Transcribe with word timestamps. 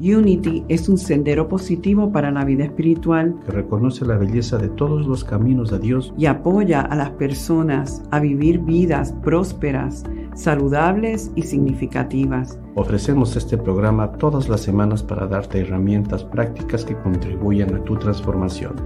Unity 0.00 0.64
es 0.68 0.88
un 0.88 0.96
sendero 0.96 1.48
positivo 1.48 2.12
para 2.12 2.30
la 2.30 2.44
vida 2.44 2.64
espiritual 2.64 3.34
que 3.44 3.50
reconoce 3.50 4.04
la 4.04 4.16
belleza 4.16 4.56
de 4.56 4.68
todos 4.68 5.06
los 5.06 5.24
caminos 5.24 5.70
de 5.70 5.80
Dios 5.80 6.14
y 6.16 6.26
apoya 6.26 6.82
a 6.82 6.94
las 6.94 7.10
personas 7.10 8.02
a 8.12 8.20
vivir 8.20 8.60
vidas 8.60 9.12
prósperas, 9.24 10.04
saludables 10.34 11.32
y 11.34 11.42
significativas. 11.42 12.60
Ofrecemos 12.76 13.34
este 13.34 13.58
programa 13.58 14.12
todas 14.12 14.48
las 14.48 14.60
semanas 14.60 15.02
para 15.02 15.26
darte 15.26 15.60
herramientas 15.60 16.22
prácticas 16.22 16.84
que 16.84 16.96
contribuyan 16.96 17.74
a 17.74 17.82
tu 17.82 17.96
transformación. 17.96 18.76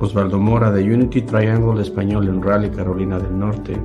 Osvaldo 0.00 0.38
Mora 0.38 0.72
de 0.72 0.82
Unity 0.82 1.22
Triangle 1.22 1.80
Español 1.80 2.28
en 2.28 2.42
Raleigh, 2.42 2.72
Carolina 2.72 3.18
del 3.18 3.38
Norte 3.38 3.76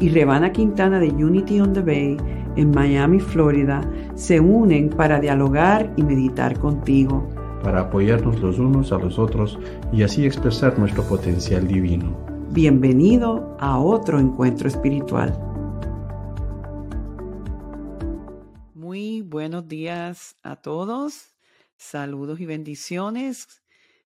y 0.00 0.08
Rebana 0.08 0.50
Quintana 0.50 0.98
de 0.98 1.08
Unity 1.08 1.60
on 1.60 1.74
the 1.74 1.82
Bay 1.82 2.16
en 2.56 2.70
Miami, 2.70 3.20
Florida, 3.20 3.82
se 4.14 4.40
unen 4.40 4.88
para 4.88 5.20
dialogar 5.20 5.92
y 5.96 6.02
meditar 6.02 6.58
contigo. 6.58 7.28
Para 7.62 7.82
apoyarnos 7.82 8.40
los 8.40 8.58
unos 8.58 8.92
a 8.92 8.98
los 8.98 9.18
otros 9.18 9.58
y 9.92 10.02
así 10.02 10.24
expresar 10.24 10.78
nuestro 10.78 11.04
potencial 11.04 11.68
divino. 11.68 12.16
Bienvenido 12.50 13.56
a 13.60 13.78
otro 13.78 14.18
encuentro 14.18 14.68
espiritual. 14.68 15.38
Muy 18.74 19.20
buenos 19.20 19.68
días 19.68 20.34
a 20.42 20.56
todos. 20.56 21.34
Saludos 21.76 22.40
y 22.40 22.46
bendiciones. 22.46 23.62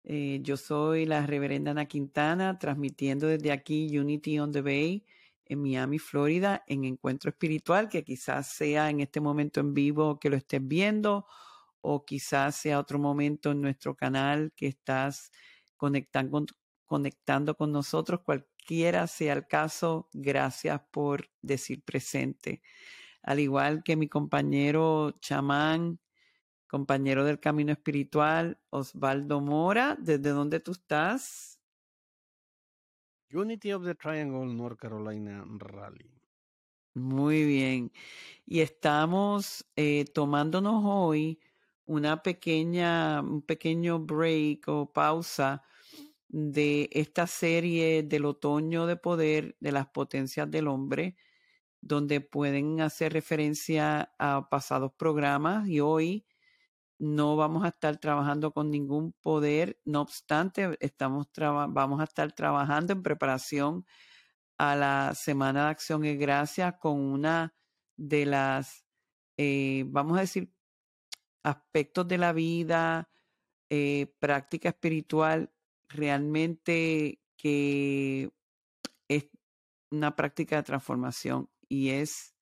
Eh, 0.02 0.40
yo 0.42 0.56
soy 0.56 1.06
la 1.06 1.24
reverenda 1.26 1.70
Ana 1.70 1.86
Quintana, 1.86 2.58
transmitiendo 2.58 3.28
desde 3.28 3.52
aquí 3.52 3.96
Unity 3.96 4.40
on 4.40 4.50
the 4.50 4.62
Bay 4.62 5.04
en 5.46 5.62
Miami, 5.62 5.98
Florida, 5.98 6.62
en 6.66 6.84
Encuentro 6.84 7.30
Espiritual, 7.30 7.88
que 7.88 8.04
quizás 8.04 8.48
sea 8.48 8.90
en 8.90 9.00
este 9.00 9.20
momento 9.20 9.60
en 9.60 9.74
vivo 9.74 10.18
que 10.18 10.30
lo 10.30 10.36
estés 10.36 10.66
viendo 10.66 11.26
o 11.80 12.04
quizás 12.04 12.56
sea 12.56 12.80
otro 12.80 12.98
momento 12.98 13.52
en 13.52 13.60
nuestro 13.60 13.94
canal 13.94 14.52
que 14.56 14.66
estás 14.66 15.30
conectando, 15.76 16.46
conectando 16.84 17.56
con 17.56 17.72
nosotros. 17.72 18.20
Cualquiera 18.24 19.06
sea 19.06 19.34
el 19.34 19.46
caso, 19.46 20.08
gracias 20.12 20.80
por 20.90 21.30
decir 21.42 21.84
presente. 21.84 22.62
Al 23.22 23.40
igual 23.40 23.82
que 23.84 23.96
mi 23.96 24.08
compañero 24.08 25.12
chamán, 25.20 26.00
compañero 26.66 27.24
del 27.24 27.40
camino 27.40 27.72
espiritual, 27.72 28.58
Osvaldo 28.70 29.40
Mora, 29.40 29.96
¿desde 30.00 30.30
dónde 30.30 30.60
tú 30.60 30.72
estás? 30.72 31.55
Unity 33.32 33.72
of 33.72 33.84
the 33.84 33.94
Triangle, 33.94 34.46
North 34.46 34.78
Carolina 34.78 35.44
Rally. 35.58 36.10
Muy 36.94 37.44
bien. 37.44 37.92
Y 38.46 38.60
estamos 38.60 39.66
eh, 39.76 40.04
tomándonos 40.14 40.82
hoy 40.84 41.38
una 41.84 42.22
pequeña, 42.22 43.20
un 43.20 43.42
pequeño 43.42 43.98
break 43.98 44.68
o 44.68 44.92
pausa 44.92 45.62
de 46.28 46.88
esta 46.92 47.26
serie 47.26 48.02
del 48.02 48.24
otoño 48.24 48.86
de 48.86 48.96
poder 48.96 49.56
de 49.60 49.72
las 49.72 49.86
potencias 49.88 50.50
del 50.50 50.68
hombre, 50.68 51.16
donde 51.80 52.20
pueden 52.20 52.80
hacer 52.80 53.12
referencia 53.12 54.12
a 54.18 54.48
pasados 54.48 54.92
programas 54.96 55.68
y 55.68 55.80
hoy 55.80 56.26
no 56.98 57.36
vamos 57.36 57.64
a 57.64 57.68
estar 57.68 57.98
trabajando 57.98 58.52
con 58.52 58.70
ningún 58.70 59.12
poder, 59.12 59.78
no 59.84 60.00
obstante, 60.02 60.76
estamos 60.80 61.28
vamos 61.36 62.00
a 62.00 62.04
estar 62.04 62.32
trabajando 62.32 62.92
en 62.92 63.02
preparación 63.02 63.86
a 64.58 64.76
la 64.76 65.14
Semana 65.14 65.64
de 65.64 65.70
Acción 65.70 66.04
y 66.04 66.16
Gracia 66.16 66.78
con 66.78 66.98
una 67.00 67.54
de 67.96 68.26
las, 68.26 68.84
eh, 69.36 69.84
vamos 69.88 70.18
a 70.18 70.22
decir, 70.22 70.52
aspectos 71.42 72.08
de 72.08 72.18
la 72.18 72.32
vida, 72.32 73.10
eh, 73.70 74.14
práctica 74.18 74.70
espiritual, 74.70 75.52
realmente 75.88 77.20
que 77.36 78.30
es 79.08 79.28
una 79.90 80.16
práctica 80.16 80.56
de 80.56 80.62
transformación 80.62 81.50
y 81.68 81.90
es 81.90 82.34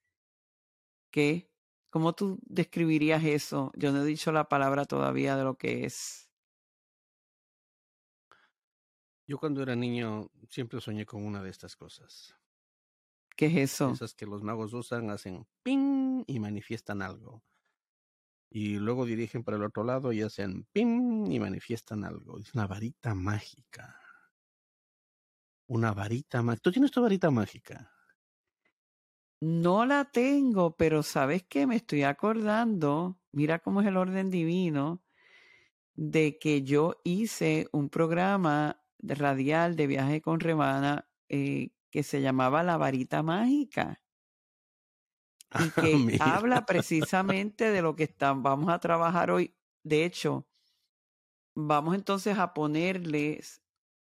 que 1.10 1.53
¿Cómo 1.94 2.12
tú 2.12 2.40
describirías 2.42 3.22
eso? 3.22 3.70
Yo 3.76 3.92
no 3.92 4.02
he 4.02 4.04
dicho 4.04 4.32
la 4.32 4.48
palabra 4.48 4.84
todavía 4.84 5.36
de 5.36 5.44
lo 5.44 5.56
que 5.56 5.84
es. 5.84 6.28
Yo 9.28 9.38
cuando 9.38 9.62
era 9.62 9.76
niño 9.76 10.28
siempre 10.50 10.80
soñé 10.80 11.06
con 11.06 11.24
una 11.24 11.40
de 11.40 11.50
estas 11.50 11.76
cosas. 11.76 12.34
¿Qué 13.36 13.46
es 13.46 13.74
eso? 13.74 13.92
Esas 13.92 14.12
que 14.12 14.26
los 14.26 14.42
magos 14.42 14.74
usan, 14.74 15.08
hacen 15.10 15.46
ping 15.62 16.24
y 16.26 16.40
manifiestan 16.40 17.00
algo. 17.00 17.44
Y 18.50 18.74
luego 18.78 19.06
dirigen 19.06 19.44
para 19.44 19.56
el 19.56 19.62
otro 19.62 19.84
lado 19.84 20.12
y 20.12 20.22
hacen 20.22 20.66
ping 20.72 21.30
y 21.30 21.38
manifiestan 21.38 22.04
algo. 22.04 22.40
Es 22.40 22.52
una 22.54 22.66
varita 22.66 23.14
mágica. 23.14 24.00
Una 25.68 25.94
varita 25.94 26.42
mágica. 26.42 26.60
¿Tú 26.60 26.72
tienes 26.72 26.90
tu 26.90 27.00
varita 27.00 27.30
mágica? 27.30 27.93
No 29.46 29.84
la 29.84 30.06
tengo, 30.06 30.74
pero 30.74 31.02
¿sabes 31.02 31.42
qué? 31.42 31.66
Me 31.66 31.76
estoy 31.76 32.02
acordando, 32.02 33.20
mira 33.30 33.58
cómo 33.58 33.82
es 33.82 33.86
el 33.86 33.98
orden 33.98 34.30
divino, 34.30 35.04
de 35.94 36.38
que 36.38 36.62
yo 36.62 37.00
hice 37.04 37.68
un 37.72 37.90
programa 37.90 38.82
radial 39.00 39.76
de 39.76 39.86
viaje 39.86 40.22
con 40.22 40.40
Rebana 40.40 41.10
eh, 41.28 41.72
que 41.90 42.02
se 42.02 42.22
llamaba 42.22 42.62
La 42.62 42.78
Varita 42.78 43.22
Mágica 43.22 44.02
y 45.56 45.72
que 45.74 46.14
habla 46.18 46.64
precisamente 46.64 47.70
de 47.70 47.82
lo 47.82 47.96
que 47.96 48.14
vamos 48.18 48.70
a 48.70 48.78
trabajar 48.78 49.30
hoy. 49.30 49.54
De 49.82 50.04
hecho, 50.04 50.48
vamos 51.54 51.94
entonces 51.94 52.38
a 52.38 52.54
ponerles 52.54 53.62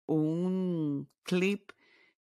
un 0.06 1.11
clip 1.25 1.72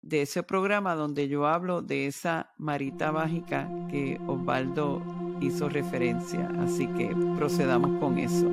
de 0.02 0.22
ese 0.22 0.44
programa 0.44 0.96
donde 0.96 1.28
yo 1.28 1.47
hablo 1.47 1.81
de 1.81 2.08
esa 2.08 2.53
marita 2.58 3.12
mágica 3.12 3.69
que 3.90 4.19
Osvaldo 4.28 5.02
hizo 5.41 5.69
referencia. 5.69 6.50
Así 6.59 6.88
que 6.88 7.16
procedamos 7.38 8.00
con 8.00 8.18
eso. 8.18 8.47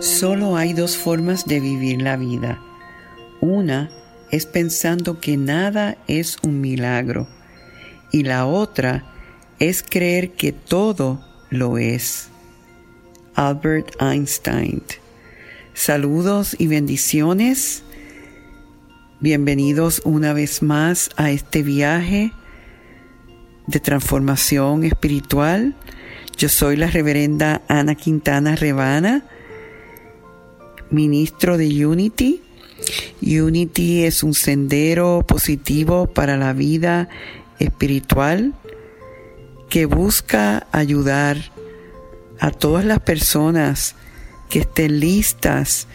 Solo 0.00 0.56
hay 0.56 0.72
dos 0.72 0.96
formas 0.96 1.44
de 1.44 1.60
vivir 1.60 2.00
la 2.00 2.16
vida. 2.16 2.58
Una 3.40 3.90
es 4.30 4.46
pensando 4.46 5.20
que 5.20 5.36
nada 5.36 5.98
es 6.06 6.38
un 6.42 6.60
milagro 6.60 7.26
y 8.12 8.22
la 8.22 8.46
otra 8.46 9.04
es 9.58 9.82
creer 9.82 10.32
que 10.32 10.52
todo 10.52 11.20
lo 11.50 11.78
es. 11.78 12.30
Albert 13.34 14.00
Einstein. 14.00 14.82
Saludos 15.80 16.56
y 16.58 16.66
bendiciones 16.66 17.84
Bienvenidos 19.18 20.02
una 20.04 20.34
vez 20.34 20.60
más 20.62 21.08
a 21.16 21.30
este 21.30 21.62
viaje 21.62 22.32
de 23.66 23.80
transformación 23.80 24.84
espiritual. 24.84 25.74
Yo 26.36 26.50
soy 26.50 26.76
la 26.76 26.88
reverenda 26.88 27.62
Ana 27.66 27.94
Quintana 27.94 28.56
Rebana, 28.56 29.24
ministro 30.90 31.56
de 31.56 31.86
Unity. 31.86 32.42
Unity 33.22 34.04
es 34.04 34.22
un 34.22 34.34
sendero 34.34 35.24
positivo 35.26 36.08
para 36.08 36.36
la 36.36 36.52
vida 36.52 37.08
espiritual 37.58 38.52
que 39.70 39.86
busca 39.86 40.66
ayudar 40.72 41.38
a 42.38 42.50
todas 42.50 42.84
las 42.84 43.00
personas 43.00 43.94
que 44.50 44.60
estén 44.60 45.00
listas 45.00 45.86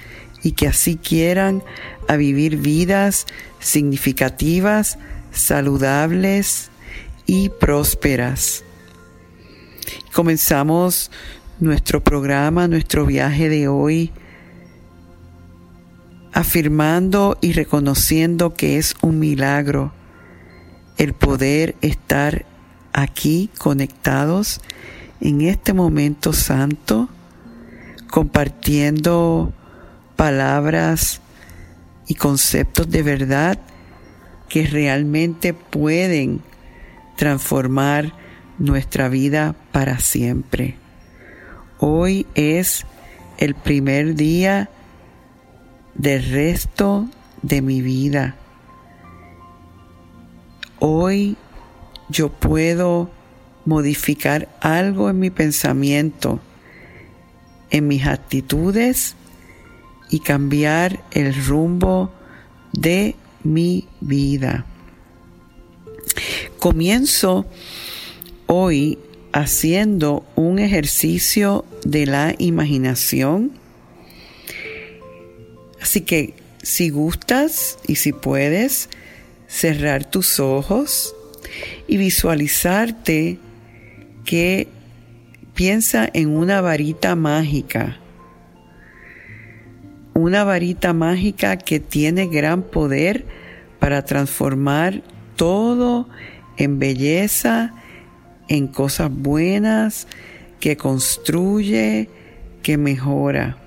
y 0.42 0.54
que 0.54 0.68
así 0.68 0.96
quieran 0.96 1.64
a 2.08 2.16
vivir 2.16 2.58
vidas 2.58 3.28
significativas, 3.60 4.98
saludables 5.32 6.70
y 7.26 7.50
prósperas. 7.50 8.64
Comenzamos 10.14 11.12
nuestro 11.60 12.04
programa, 12.04 12.68
nuestro 12.68 13.06
viaje 13.06 13.50
de 13.50 13.68
hoy, 13.68 14.12
afirmando 16.34 17.38
y 17.42 17.54
reconociendo 17.54 18.54
que 18.54 18.78
es 18.78 18.96
un 19.02 19.20
milagro 19.20 19.94
el 20.98 21.14
poder 21.14 21.76
estar 21.82 22.46
aquí 22.94 23.50
conectados 23.58 24.62
en 25.22 25.42
este 25.42 25.74
momento 25.74 26.34
santo, 26.34 27.10
compartiendo 28.16 29.52
palabras 30.16 31.20
y 32.08 32.16
conceptos 32.16 32.90
de 32.90 33.04
verdad 33.04 33.60
que 34.48 34.66
realmente 34.66 35.54
pueden 35.54 36.40
transformar 37.18 38.14
nuestra 38.58 39.10
vida 39.10 39.54
para 39.74 40.00
siempre. 40.00 40.78
Hoy 41.78 42.26
es 42.36 42.86
el 43.38 43.54
primer 43.54 44.16
día 44.16 44.70
del 45.96 46.24
resto 46.24 47.10
de 47.42 47.62
mi 47.62 47.82
vida. 47.82 48.38
Hoy 50.80 51.36
yo 52.08 52.30
puedo 52.30 53.10
modificar 53.66 54.48
algo 54.62 55.10
en 55.10 55.20
mi 55.20 55.32
pensamiento, 55.32 56.40
en 57.76 57.90
mis 57.90 58.06
actitudes 58.06 59.16
y 60.10 60.22
cambiar 60.22 61.04
el 61.12 61.36
rumbo 61.46 62.10
de 62.72 63.16
mi 63.44 63.90
vida. 64.00 64.66
Comienzo 66.58 67.46
hoy 68.48 68.98
haciendo 69.34 70.26
un 70.36 70.60
ejercicio 70.60 71.66
de 71.84 72.06
la 72.06 72.34
imaginación. 72.38 73.52
Así 75.82 76.00
que 76.00 76.34
si 76.64 76.92
gustas 76.92 77.78
y 77.86 77.96
si 77.96 78.14
puedes, 78.14 78.88
cerrar 79.50 80.10
tus 80.10 80.40
ojos 80.40 81.14
y 81.90 81.98
visualizarte 81.98 83.38
que 84.24 84.70
piensa 85.56 86.08
en 86.14 86.30
una 86.36 86.62
varita 86.62 87.16
mágica. 87.16 87.98
Una 90.14 90.44
varita 90.44 90.94
mágica 90.94 91.58
que 91.58 91.80
tiene 91.80 92.28
gran 92.28 92.62
poder 92.62 93.26
para 93.80 94.04
transformar 94.04 95.02
todo 95.36 96.08
en 96.58 96.78
belleza, 96.78 97.74
en 98.48 98.68
cosas 98.68 99.10
buenas, 99.12 100.08
que 100.60 100.78
construye, 100.78 102.10
que 102.62 102.78
mejora. 102.78 103.58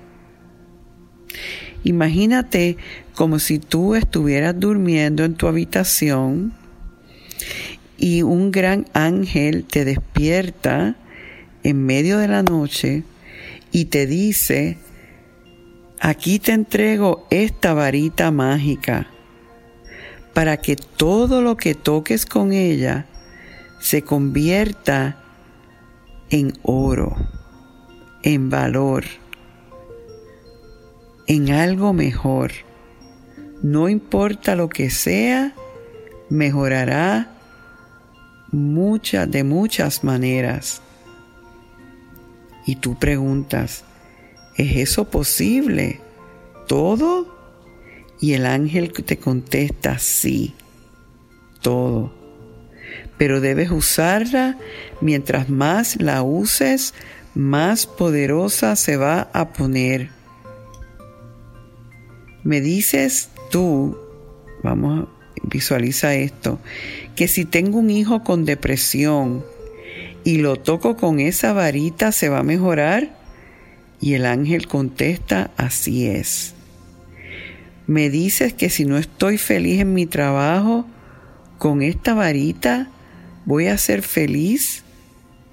Imagínate 1.83 2.77
como 3.15 3.39
si 3.39 3.57
tú 3.59 3.95
estuvieras 3.95 4.59
durmiendo 4.59 5.23
en 5.23 5.35
tu 5.35 5.47
habitación 5.47 6.53
y 7.97 8.21
un 8.21 8.51
gran 8.51 8.85
ángel 8.93 9.65
te 9.65 9.85
despierta 9.85 10.95
en 11.63 11.85
medio 11.85 12.17
de 12.17 12.27
la 12.27 12.43
noche 12.43 13.03
y 13.71 13.85
te 13.85 14.07
dice, 14.07 14.77
aquí 15.99 16.39
te 16.39 16.53
entrego 16.53 17.27
esta 17.29 17.73
varita 17.73 18.31
mágica 18.31 19.07
para 20.33 20.57
que 20.57 20.75
todo 20.75 21.41
lo 21.41 21.57
que 21.57 21.75
toques 21.75 22.25
con 22.25 22.53
ella 22.53 23.05
se 23.79 24.03
convierta 24.03 25.21
en 26.29 26.53
oro, 26.61 27.15
en 28.23 28.49
valor, 28.49 29.03
en 31.27 31.51
algo 31.51 31.93
mejor. 31.93 32.51
No 33.61 33.89
importa 33.89 34.55
lo 34.55 34.69
que 34.69 34.89
sea, 34.89 35.53
mejorará 36.29 37.31
muchas 38.51 39.29
de 39.29 39.43
muchas 39.43 40.03
maneras. 40.03 40.81
Y 42.69 42.75
tú 42.75 42.99
preguntas, 42.99 43.83
¿es 44.55 44.77
eso 44.77 45.09
posible? 45.09 46.01
¿Todo? 46.67 47.35
Y 48.21 48.33
el 48.33 48.45
ángel 48.45 48.93
te 48.93 49.17
contesta, 49.17 49.97
sí, 49.97 50.53
todo. 51.61 52.13
Pero 53.17 53.41
debes 53.41 53.71
usarla, 53.71 54.55
mientras 55.01 55.49
más 55.49 55.99
la 55.99 56.21
uses, 56.21 56.93
más 57.33 57.87
poderosa 57.87 58.75
se 58.75 58.97
va 58.97 59.31
a 59.33 59.51
poner. 59.51 60.11
Me 62.43 62.61
dices 62.61 63.29
tú, 63.49 63.97
vamos, 64.61 65.07
visualiza 65.41 66.13
esto, 66.13 66.59
que 67.15 67.27
si 67.27 67.45
tengo 67.45 67.79
un 67.79 67.89
hijo 67.89 68.23
con 68.23 68.45
depresión 68.45 69.43
y 70.29 70.37
lo 70.37 70.57
toco 70.57 70.95
con 70.95 71.19
esa 71.19 71.53
varita, 71.53 72.11
¿se 72.11 72.29
va 72.29 72.39
a 72.39 72.43
mejorar? 72.43 73.09
Y 73.99 74.13
el 74.13 74.27
ángel 74.27 74.67
contesta, 74.67 75.49
así 75.57 76.05
es. 76.05 76.53
Me 77.87 78.11
dices 78.11 78.53
que 78.53 78.69
si 78.69 78.85
no 78.85 78.99
estoy 78.99 79.39
feliz 79.39 79.81
en 79.81 79.95
mi 79.95 80.05
trabajo, 80.05 80.85
con 81.57 81.81
esta 81.81 82.13
varita 82.13 82.91
voy 83.45 83.69
a 83.69 83.77
ser 83.79 84.03
feliz. 84.03 84.83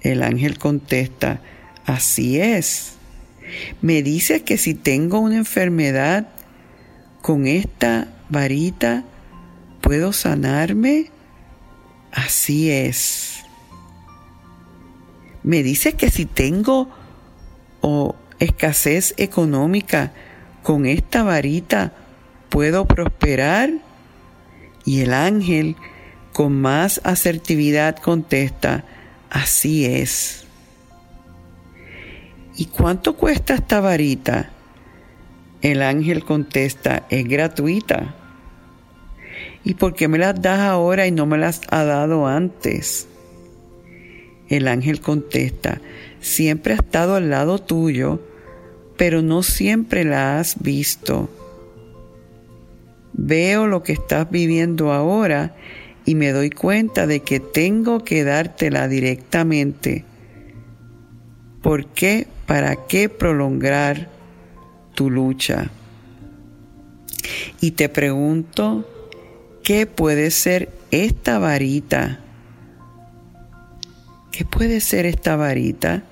El 0.01 0.21
ángel 0.21 0.59
contesta, 0.59 1.41
así 1.87 2.39
es. 2.39 2.97
Me 3.81 4.03
dices 4.03 4.43
que 4.43 4.59
si 4.59 4.75
tengo 4.75 5.17
una 5.17 5.37
enfermedad, 5.37 6.27
con 7.23 7.47
esta 7.47 8.09
varita 8.29 9.05
puedo 9.81 10.13
sanarme. 10.13 11.07
Así 12.11 12.69
es. 12.69 13.36
Me 15.47 15.63
dice 15.63 15.93
que 15.93 16.09
si 16.09 16.25
tengo 16.25 16.89
o 17.79 18.17
escasez 18.37 19.13
económica, 19.15 20.11
con 20.61 20.85
esta 20.85 21.23
varita 21.23 21.93
puedo 22.49 22.85
prosperar. 22.85 23.69
Y 24.83 25.03
el 25.03 25.13
ángel 25.13 25.77
con 26.33 26.59
más 26.59 26.99
asertividad 27.05 27.95
contesta, 27.95 28.83
así 29.29 29.85
es. 29.85 30.43
¿Y 32.57 32.65
cuánto 32.65 33.15
cuesta 33.15 33.53
esta 33.53 33.79
varita? 33.79 34.49
El 35.61 35.81
ángel 35.81 36.25
contesta, 36.25 37.05
es 37.09 37.25
gratuita. 37.25 38.15
¿Y 39.63 39.75
por 39.75 39.95
qué 39.95 40.09
me 40.09 40.17
las 40.17 40.41
das 40.41 40.59
ahora 40.59 41.07
y 41.07 41.11
no 41.11 41.25
me 41.25 41.37
las 41.37 41.61
ha 41.69 41.85
dado 41.85 42.27
antes? 42.27 43.07
El 44.49 44.67
ángel 44.67 45.01
contesta, 45.01 45.81
siempre 46.19 46.73
ha 46.73 46.77
estado 46.77 47.15
al 47.15 47.29
lado 47.29 47.59
tuyo, 47.59 48.21
pero 48.97 49.21
no 49.21 49.43
siempre 49.43 50.03
la 50.03 50.39
has 50.39 50.61
visto. 50.61 51.29
Veo 53.13 53.67
lo 53.67 53.83
que 53.83 53.93
estás 53.93 54.29
viviendo 54.29 54.93
ahora 54.93 55.55
y 56.05 56.15
me 56.15 56.31
doy 56.31 56.49
cuenta 56.49 57.07
de 57.07 57.19
que 57.21 57.39
tengo 57.39 58.03
que 58.03 58.23
dártela 58.23 58.87
directamente. 58.87 60.05
¿Por 61.61 61.87
qué? 61.87 62.27
¿Para 62.45 62.87
qué 62.87 63.09
prolongar 63.09 64.09
tu 64.93 65.09
lucha? 65.09 65.69
Y 67.59 67.71
te 67.71 67.89
pregunto, 67.89 68.85
¿Qué 69.67 69.85
puede 69.85 70.31
ser 70.31 70.69
esta 70.91 71.39
varita? 71.39 72.21
¿Qué 74.37 74.45
puede 74.45 74.81
ser 74.81 75.07
esta 75.07 75.35
varita? 75.35 76.03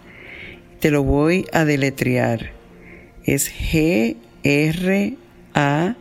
Te 0.79 0.89
lo 0.89 1.03
voy 1.03 1.45
a 1.53 1.63
deletrear. 1.63 2.53
Es 3.23 3.53
G 3.53 4.17
R 4.41 5.15
A 5.53 5.95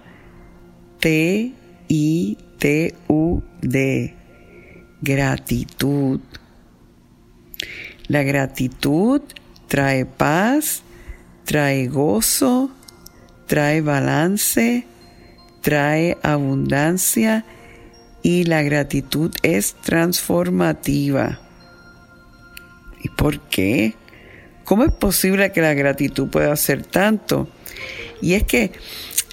T 1.01 1.53
I 1.87 2.39
T 2.57 2.95
U 3.09 3.43
D. 3.61 4.15
Gratitud. 5.03 6.21
La 8.09 8.23
gratitud 8.23 9.21
trae 9.69 10.07
paz, 10.07 10.83
trae 11.45 11.89
gozo, 11.89 12.71
trae 13.47 13.83
balance, 13.83 14.87
trae 15.61 16.17
abundancia 16.23 17.45
y 18.23 18.45
la 18.45 18.63
gratitud 18.63 19.31
es 19.43 19.75
transformativa. 19.75 21.44
¿Y 23.05 23.11
por 23.11 23.39
qué? 23.39 23.95
¿Cómo 24.65 24.83
es 24.85 24.93
posible 24.93 25.53
que 25.53 25.61
la 25.61 25.75
gratitud 25.75 26.29
pueda 26.29 26.53
hacer 26.53 26.85
tanto? 26.85 27.49
Y 28.23 28.33
es 28.33 28.45
que 28.45 28.73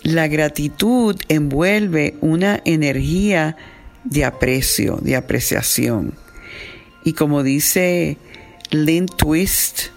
la 0.04 0.28
gratitud 0.28 1.16
envuelve 1.30 2.16
una 2.20 2.62
energía 2.66 3.56
de 4.04 4.26
aprecio, 4.26 4.98
de 5.02 5.16
apreciación. 5.16 6.14
Y 7.06 7.14
como 7.14 7.44
dice 7.44 8.18
Lynn 8.72 9.06
Twist, 9.06 9.88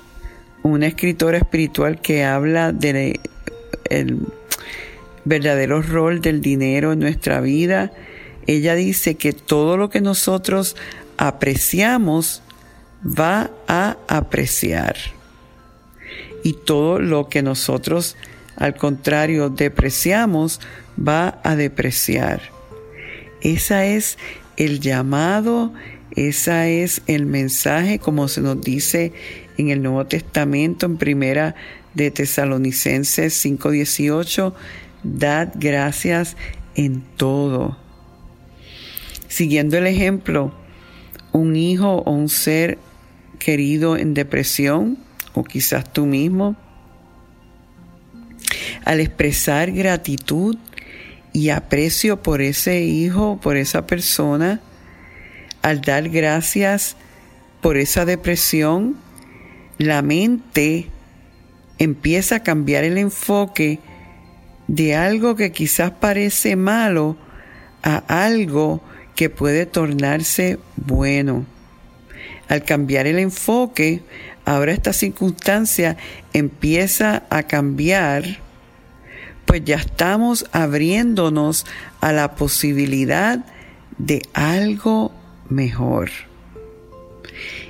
una 0.62 0.86
escritora 0.86 1.38
espiritual 1.38 2.00
que 2.00 2.22
habla 2.22 2.70
del 2.72 3.18
verdadero 5.24 5.82
rol 5.82 6.20
del 6.20 6.40
dinero 6.40 6.92
en 6.92 7.00
nuestra 7.00 7.40
vida, 7.40 7.92
ella 8.46 8.76
dice 8.76 9.16
que 9.16 9.32
todo 9.32 9.76
lo 9.76 9.90
que 9.90 10.00
nosotros 10.00 10.76
apreciamos 11.16 12.43
va 13.04 13.50
a 13.68 13.96
apreciar. 14.08 14.96
Y 16.42 16.54
todo 16.54 16.99
lo 16.99 17.28
que 17.28 17.42
nosotros, 17.42 18.16
al 18.56 18.75
contrario, 18.75 19.50
depreciamos, 19.50 20.61
va 20.96 21.40
a 21.42 21.56
depreciar. 21.56 22.42
Esa 23.40 23.87
es 23.87 24.18
el 24.56 24.80
llamado, 24.80 25.73
esa 26.12 26.68
es 26.68 27.02
el 27.06 27.26
mensaje, 27.26 27.99
como 27.99 28.28
se 28.28 28.40
nos 28.40 28.61
dice 28.61 29.12
en 29.58 29.70
el 29.70 29.82
Nuevo 29.82 30.06
Testamento, 30.06 30.87
en 30.87 30.96
primera 30.96 31.54
de 31.94 32.11
Tesalonicenses 32.11 33.34
5:18, 33.34 34.54
Dad 35.02 35.52
gracias 35.54 36.37
en 36.75 37.02
todo. 37.16 37.76
Siguiendo 39.28 39.76
el 39.78 39.87
ejemplo, 39.87 40.52
un 41.32 41.56
hijo 41.56 41.96
o 41.96 42.12
un 42.12 42.28
ser 42.28 42.78
querido 43.38 43.96
en 43.96 44.14
depresión 44.14 44.98
o 45.34 45.44
quizás 45.44 45.92
tú 45.92 46.06
mismo, 46.06 46.56
al 48.84 49.00
expresar 49.00 49.72
gratitud 49.72 50.56
y 51.32 51.48
aprecio 51.50 52.22
por 52.22 52.40
ese 52.40 52.82
hijo, 52.82 53.38
por 53.42 53.56
esa 53.56 53.86
persona, 53.86 54.60
al 55.62 55.80
dar 55.80 56.08
gracias 56.08 56.96
por 57.60 57.76
esa 57.76 58.04
depresión, 58.04 58.96
la 59.78 60.02
mente 60.02 60.88
empieza 61.78 62.36
a 62.36 62.42
cambiar 62.42 62.84
el 62.84 62.98
enfoque 62.98 63.80
de 64.68 64.94
algo 64.94 65.34
que 65.36 65.52
quizás 65.52 65.90
parece 65.90 66.56
malo 66.56 67.16
a 67.82 68.24
algo 68.24 68.82
que 69.14 69.30
puede 69.30 69.66
tornarse 69.66 70.58
bueno. 70.76 71.46
Al 72.48 72.64
cambiar 72.64 73.06
el 73.06 73.18
enfoque, 73.18 74.02
ahora 74.44 74.72
esta 74.72 74.92
circunstancia 74.92 75.96
empieza 76.32 77.24
a 77.30 77.44
cambiar, 77.44 78.24
pues 79.44 79.64
ya 79.64 79.76
estamos 79.76 80.46
abriéndonos 80.52 81.66
a 82.00 82.12
la 82.12 82.34
posibilidad 82.34 83.44
de 83.98 84.22
algo 84.34 85.12
mejor. 85.48 86.10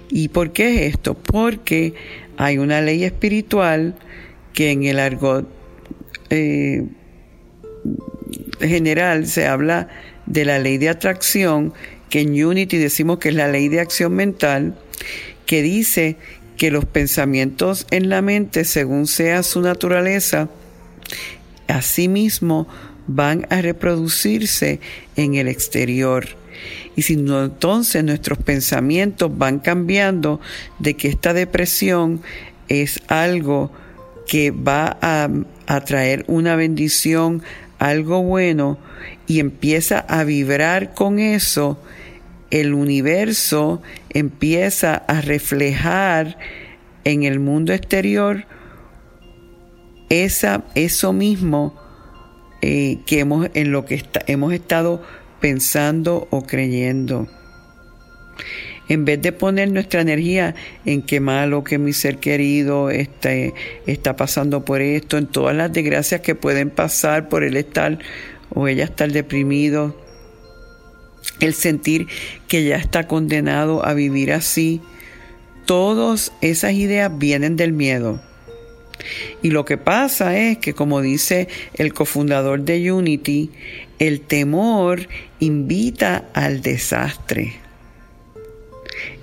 ¿Y 0.08 0.28
por 0.28 0.52
qué 0.52 0.86
es 0.86 0.94
esto? 0.94 1.14
Porque 1.14 1.94
hay 2.36 2.58
una 2.58 2.80
ley 2.80 3.04
espiritual 3.04 3.94
que 4.52 4.70
en 4.70 4.84
el 4.84 4.98
argot 4.98 5.48
eh, 6.30 6.86
general 8.60 9.26
se 9.26 9.46
habla 9.46 9.88
de 10.26 10.44
la 10.44 10.58
ley 10.58 10.78
de 10.78 10.88
atracción, 10.88 11.74
que 12.14 12.20
en 12.20 12.44
Unity 12.44 12.78
decimos 12.78 13.18
que 13.18 13.30
es 13.30 13.34
la 13.34 13.48
ley 13.48 13.66
de 13.66 13.80
acción 13.80 14.14
mental, 14.14 14.76
que 15.46 15.62
dice 15.62 16.16
que 16.56 16.70
los 16.70 16.84
pensamientos 16.84 17.88
en 17.90 18.08
la 18.08 18.22
mente, 18.22 18.64
según 18.64 19.08
sea 19.08 19.42
su 19.42 19.60
naturaleza, 19.62 20.48
asimismo 21.66 22.68
van 23.08 23.48
a 23.50 23.60
reproducirse 23.62 24.78
en 25.16 25.34
el 25.34 25.48
exterior. 25.48 26.28
Y 26.94 27.02
si 27.02 27.16
no, 27.16 27.46
entonces 27.46 28.04
nuestros 28.04 28.38
pensamientos 28.38 29.36
van 29.36 29.58
cambiando 29.58 30.40
de 30.78 30.94
que 30.94 31.08
esta 31.08 31.32
depresión 31.32 32.22
es 32.68 33.02
algo 33.08 33.72
que 34.28 34.52
va 34.52 34.98
a, 35.02 35.28
a 35.66 35.80
traer 35.80 36.24
una 36.28 36.54
bendición, 36.54 37.42
algo 37.80 38.22
bueno, 38.22 38.78
y 39.26 39.40
empieza 39.40 39.98
a 39.98 40.22
vibrar 40.22 40.94
con 40.94 41.18
eso, 41.18 41.76
el 42.54 42.72
universo 42.72 43.82
empieza 44.10 44.94
a 44.94 45.20
reflejar 45.20 46.38
en 47.02 47.24
el 47.24 47.40
mundo 47.40 47.72
exterior 47.72 48.46
esa, 50.08 50.62
eso 50.76 51.12
mismo 51.12 51.74
eh, 52.62 52.98
que 53.06 53.18
hemos, 53.18 53.48
en 53.54 53.72
lo 53.72 53.84
que 53.84 54.04
hemos 54.28 54.52
estado 54.52 55.02
pensando 55.40 56.28
o 56.30 56.42
creyendo. 56.42 57.26
En 58.88 59.04
vez 59.04 59.20
de 59.20 59.32
poner 59.32 59.72
nuestra 59.72 60.02
energía 60.02 60.54
en 60.84 61.02
qué 61.02 61.18
malo 61.18 61.64
que 61.64 61.78
mi 61.78 61.92
ser 61.92 62.18
querido 62.18 62.88
este, 62.88 63.52
está 63.86 64.14
pasando 64.14 64.64
por 64.64 64.80
esto, 64.80 65.18
en 65.18 65.26
todas 65.26 65.56
las 65.56 65.72
desgracias 65.72 66.20
que 66.20 66.36
pueden 66.36 66.70
pasar 66.70 67.28
por 67.28 67.42
él 67.42 67.56
estar 67.56 67.98
o 68.50 68.68
ella 68.68 68.84
estar 68.84 69.10
deprimido, 69.10 70.03
el 71.40 71.54
sentir 71.54 72.06
que 72.48 72.64
ya 72.64 72.76
está 72.76 73.06
condenado 73.06 73.86
a 73.86 73.94
vivir 73.94 74.32
así, 74.32 74.80
todas 75.66 76.32
esas 76.40 76.72
ideas 76.72 77.10
vienen 77.16 77.56
del 77.56 77.72
miedo. 77.72 78.20
Y 79.42 79.50
lo 79.50 79.64
que 79.64 79.76
pasa 79.76 80.36
es 80.36 80.58
que, 80.58 80.74
como 80.74 81.00
dice 81.00 81.48
el 81.74 81.92
cofundador 81.92 82.62
de 82.62 82.92
Unity, 82.92 83.50
el 83.98 84.20
temor 84.20 85.08
invita 85.40 86.28
al 86.32 86.62
desastre. 86.62 87.54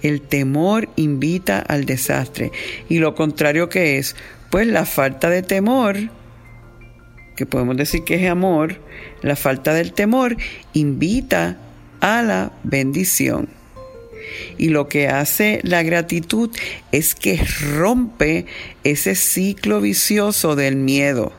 El 0.02 0.22
temor 0.22 0.90
invita 0.96 1.60
al 1.60 1.86
desastre. 1.86 2.52
Y 2.90 3.00
lo 3.00 3.16
contrario 3.16 3.70
que 3.70 3.98
es, 3.98 4.16
pues 4.50 4.68
la 4.68 4.86
falta 4.86 5.30
de 5.30 5.42
temor, 5.42 5.98
que 7.36 7.46
podemos 7.46 7.78
decir 7.78 8.04
que 8.04 8.16
es 8.16 8.30
amor, 8.30 8.80
la 9.22 9.36
falta 9.36 9.74
del 9.74 9.94
temor 9.94 10.36
invita 10.74 11.58
a 12.02 12.22
la 12.22 12.52
bendición. 12.64 13.50
Y 14.58 14.70
lo 14.70 14.88
que 14.88 15.08
hace 15.08 15.60
la 15.64 15.84
gratitud 15.84 16.52
es 16.92 17.16
que 17.16 17.44
rompe 17.76 18.46
ese 18.84 19.16
ciclo 19.16 19.82
vicioso 19.82 20.56
del 20.56 20.76
miedo. 20.76 21.32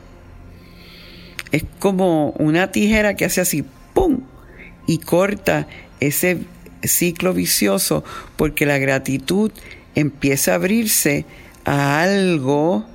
Es 1.51 1.63
como 1.79 2.31
una 2.31 2.71
tijera 2.71 3.15
que 3.15 3.25
hace 3.25 3.41
así, 3.41 3.63
¡pum! 3.93 4.21
y 4.85 4.97
corta 4.97 5.67
ese 5.99 6.39
ciclo 6.83 7.33
vicioso 7.33 8.03
porque 8.35 8.65
la 8.65 8.77
gratitud 8.77 9.51
empieza 9.95 10.51
a 10.51 10.55
abrirse 10.55 11.25
a 11.65 12.01
algo, 12.01 12.85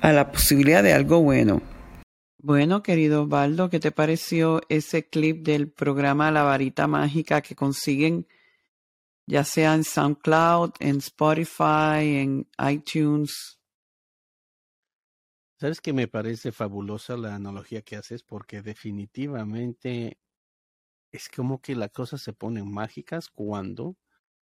a 0.00 0.12
la 0.12 0.32
posibilidad 0.32 0.82
de 0.82 0.92
algo 0.92 1.20
bueno. 1.20 1.60
Bueno, 2.42 2.82
querido 2.82 3.24
Osvaldo, 3.24 3.68
¿qué 3.68 3.80
te 3.80 3.92
pareció 3.92 4.62
ese 4.70 5.06
clip 5.06 5.44
del 5.44 5.70
programa 5.70 6.30
La 6.30 6.42
Varita 6.42 6.86
Mágica 6.86 7.42
que 7.42 7.54
consiguen 7.54 8.26
ya 9.26 9.44
sea 9.44 9.74
en 9.74 9.84
SoundCloud, 9.84 10.72
en 10.80 10.96
Spotify, 10.96 12.00
en 12.00 12.48
iTunes? 12.66 13.60
Sabes 15.58 15.82
que 15.82 15.92
me 15.92 16.08
parece 16.08 16.50
fabulosa 16.50 17.18
la 17.18 17.34
analogía 17.34 17.82
que 17.82 17.96
haces 17.96 18.22
porque 18.22 18.62
definitivamente 18.62 20.18
es 21.12 21.28
como 21.28 21.60
que 21.60 21.76
las 21.76 21.90
cosas 21.90 22.22
se 22.22 22.32
ponen 22.32 22.72
mágicas 22.72 23.28
cuando 23.28 23.98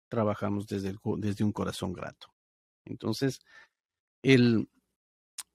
trabajamos 0.09 0.65
desde, 0.65 0.95
desde 1.17 1.43
un 1.43 1.51
corazón 1.51 1.91
grato. 1.91 2.33
Entonces, 2.85 3.41
el, 4.23 4.69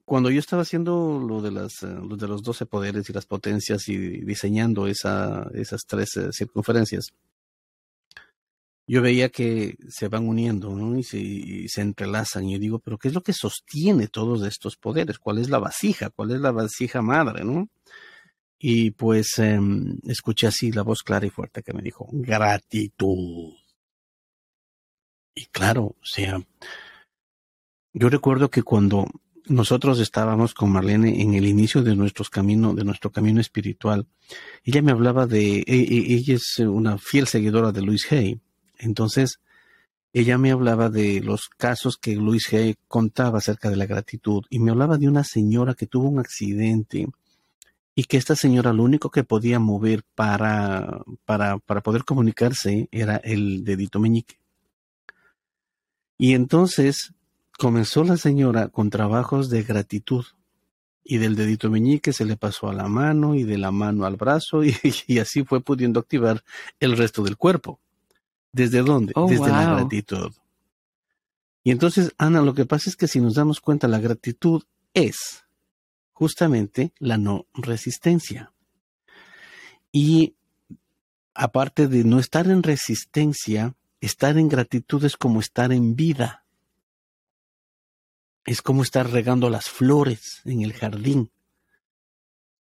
cuando 0.07 0.31
yo 0.31 0.39
estaba 0.39 0.63
haciendo 0.63 1.19
lo 1.19 1.43
de, 1.43 1.49
eh, 1.49 1.87
lo 2.09 2.17
de 2.17 2.29
los 2.29 2.43
12 2.43 2.65
poderes 2.65 3.11
y 3.11 3.13
las 3.13 3.27
potencias 3.27 3.89
y 3.89 3.99
diseñando 4.25 4.87
esa, 4.87 5.51
esas 5.53 5.83
tres 5.85 6.17
eh, 6.17 6.29
circunferencias, 6.33 7.13
yo 8.87 9.03
veía 9.03 9.31
que 9.31 9.77
se 9.89 10.07
van 10.07 10.29
uniendo 10.29 10.73
y, 10.97 11.03
se, 11.69 11.81
entrelazan. 11.81 12.45
Y 12.45 12.53
yo 12.53 12.59
digo, 12.61 12.79
pero 12.79 12.99
¿qué 12.99 13.09
es 13.09 13.15
lo 13.15 13.21
que 13.21 13.33
sostiene 13.33 14.07
todos 14.07 14.47
estos 14.47 14.77
poderes? 14.77 15.19
¿Cuál 15.19 15.39
es 15.39 15.51
la 15.51 15.59
vasija? 15.59 16.11
¿Cuál 16.11 16.31
es 16.31 16.41
la 16.41 16.53
vasija 16.53 17.03
madre? 17.03 17.45
¿no? 17.45 17.69
Y 18.61 18.93
pues 18.93 19.39
eh, 19.39 19.59
escuché 20.05 20.47
así 20.47 20.71
la 20.71 20.83
voz 20.83 21.03
clara 21.03 21.27
y 21.27 21.31
fuerte 21.31 21.65
que 21.65 21.73
me 21.73 21.83
dijo, 21.83 22.07
gratitud. 22.13 23.55
Y 25.35 25.47
claro, 25.47 25.83
o 25.85 26.05
sea, 26.05 26.41
yo 27.93 28.09
recuerdo 28.09 28.51
que 28.51 28.63
cuando 28.63 29.07
nosotros 29.49 30.01
estábamos 30.01 30.55
con 30.55 30.71
Marlene 30.71 31.23
en 31.23 31.35
el 31.35 31.47
inicio 31.47 31.83
de 31.83 31.95
nuestros 31.95 32.31
camino, 32.31 32.75
de 32.75 32.85
nuestro 32.85 33.11
camino 33.11 33.41
espiritual. 33.41 34.07
Ella 34.65 34.83
me 34.83 34.93
hablaba 34.93 35.27
de, 35.27 35.59
e, 35.59 35.65
e, 35.67 36.15
ella 36.15 36.35
es 36.35 36.59
una 36.59 36.99
fiel 36.99 37.27
seguidora 37.27 37.73
de 37.73 37.83
Luis 37.83 38.11
Hay. 38.11 38.41
Entonces, 38.79 39.41
ella 40.13 40.39
me 40.39 40.51
hablaba 40.51 40.91
de 40.91 41.21
los 41.21 41.49
casos 41.49 41.97
que 41.97 42.17
Luis 42.17 42.53
Hay 42.53 42.77
contaba 42.89 43.39
acerca 43.39 43.71
de 43.71 43.77
la 43.77 43.87
gratitud 43.87 44.45
y 44.51 44.59
me 44.59 44.71
hablaba 44.71 44.99
de 44.99 45.09
una 45.09 45.25
señora 45.25 45.75
que 45.75 45.87
tuvo 45.87 46.09
un 46.09 46.19
accidente 46.19 47.07
y 47.95 48.05
que 48.05 48.17
esta 48.17 48.37
señora 48.37 48.73
lo 48.73 48.83
único 48.83 49.11
que 49.11 49.25
podía 49.25 49.59
mover 49.59 50.03
para, 50.15 51.03
para, 51.25 51.59
para 51.59 51.83
poder 51.83 52.05
comunicarse 52.05 52.89
era 52.91 53.17
el 53.17 53.65
dedito 53.65 54.01
meñique. 54.01 54.39
Y 56.19 56.35
entonces 56.35 57.13
Comenzó 57.59 58.05
la 58.05 58.17
señora 58.17 58.69
con 58.69 58.91
trabajos 58.91 59.49
de 59.49 59.63
gratitud 59.63 60.25
y 61.03 61.19
del 61.19 61.37
dedito 61.37 61.71
meñique 61.71 62.13
se 62.13 62.25
le 62.25 62.37
pasó 62.37 62.69
a 62.69 62.75
la 62.75 62.89
mano 62.89 63.35
y 63.35 63.45
de 63.45 63.57
la 63.59 63.71
mano 63.71 64.05
al 64.05 64.17
brazo 64.17 64.65
y, 64.65 64.75
y 65.07 65.19
así 65.19 65.45
fue 65.45 65.61
pudiendo 65.61 66.01
activar 66.01 66.43
el 66.81 66.97
resto 66.97 67.23
del 67.23 67.37
cuerpo. 67.37 67.81
¿Desde 68.53 68.83
dónde? 68.83 69.13
Oh, 69.17 69.29
Desde 69.29 69.41
wow. 69.41 69.49
la 69.49 69.75
gratitud. 69.75 70.33
Y 71.63 71.71
entonces, 71.71 72.13
Ana, 72.17 72.43
lo 72.43 72.55
que 72.55 72.65
pasa 72.65 72.89
es 72.89 72.97
que 72.97 73.09
si 73.09 73.21
nos 73.21 73.35
damos 73.35 73.61
cuenta, 73.61 73.89
la 73.89 73.99
gratitud 73.99 74.63
es 74.95 75.45
justamente 76.13 76.93
la 76.99 77.19
no 77.19 77.47
resistencia. 77.53 78.53
Y 79.93 80.37
aparte 81.35 81.89
de 81.89 82.05
no 82.05 82.19
estar 82.19 82.47
en 82.47 82.63
resistencia, 82.63 83.75
estar 84.01 84.39
en 84.39 84.49
gratitud 84.49 85.05
es 85.05 85.17
como 85.17 85.41
estar 85.41 85.73
en 85.73 85.97
vida 85.97 86.46
es 88.47 88.63
como 88.63 88.83
estar 88.83 89.11
regando 89.11 89.51
las 89.51 89.69
flores 89.69 90.41
en 90.45 90.63
el 90.63 90.73
jardín. 90.73 91.31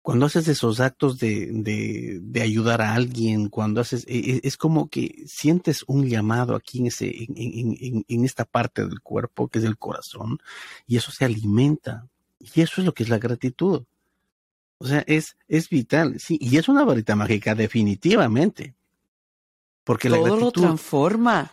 cuando 0.04 0.26
haces 0.26 0.48
esos 0.48 0.80
actos 0.80 1.18
de, 1.18 1.48
de, 1.50 2.18
de 2.20 2.42
ayudar 2.42 2.82
a 2.82 2.92
alguien, 2.92 3.48
cuando 3.48 3.80
haces, 3.80 4.04
e, 4.06 4.18
e, 4.18 4.40
es, 4.42 4.58
como 4.58 4.88
que 4.90 5.24
sientes 5.26 5.82
un 5.86 6.06
llamado 6.06 6.54
aquí 6.56 6.80
en, 6.80 6.86
ese, 6.88 7.06
en, 7.24 7.34
en, 7.80 8.04
en, 8.06 8.24
esta 8.24 8.44
parte 8.44 8.84
del 8.84 9.00
cuerpo, 9.00 9.48
que 9.48 9.60
es 9.60 9.64
el 9.64 9.78
corazón, 9.78 10.40
y 10.86 10.98
eso 10.98 11.10
se 11.10 11.24
alimenta. 11.24 12.06
Y 12.38 12.60
eso 12.60 12.82
es 12.82 12.84
lo 12.84 12.92
que 12.92 13.04
es 13.04 13.08
la 13.08 13.18
gratitud. 13.18 13.84
O 14.76 14.86
sea, 14.86 15.02
es, 15.06 15.38
es 15.48 15.70
vital, 15.70 16.20
sí, 16.20 16.36
y 16.38 16.58
es 16.58 16.68
una 16.68 16.84
varita 16.84 17.16
mágica, 17.16 17.54
definitivamente. 17.54 18.74
Porque 19.84 20.10
Todo 20.10 20.18
la 20.18 20.24
gratitud, 20.24 20.44
lo 20.44 20.52
transforma. 20.52 21.50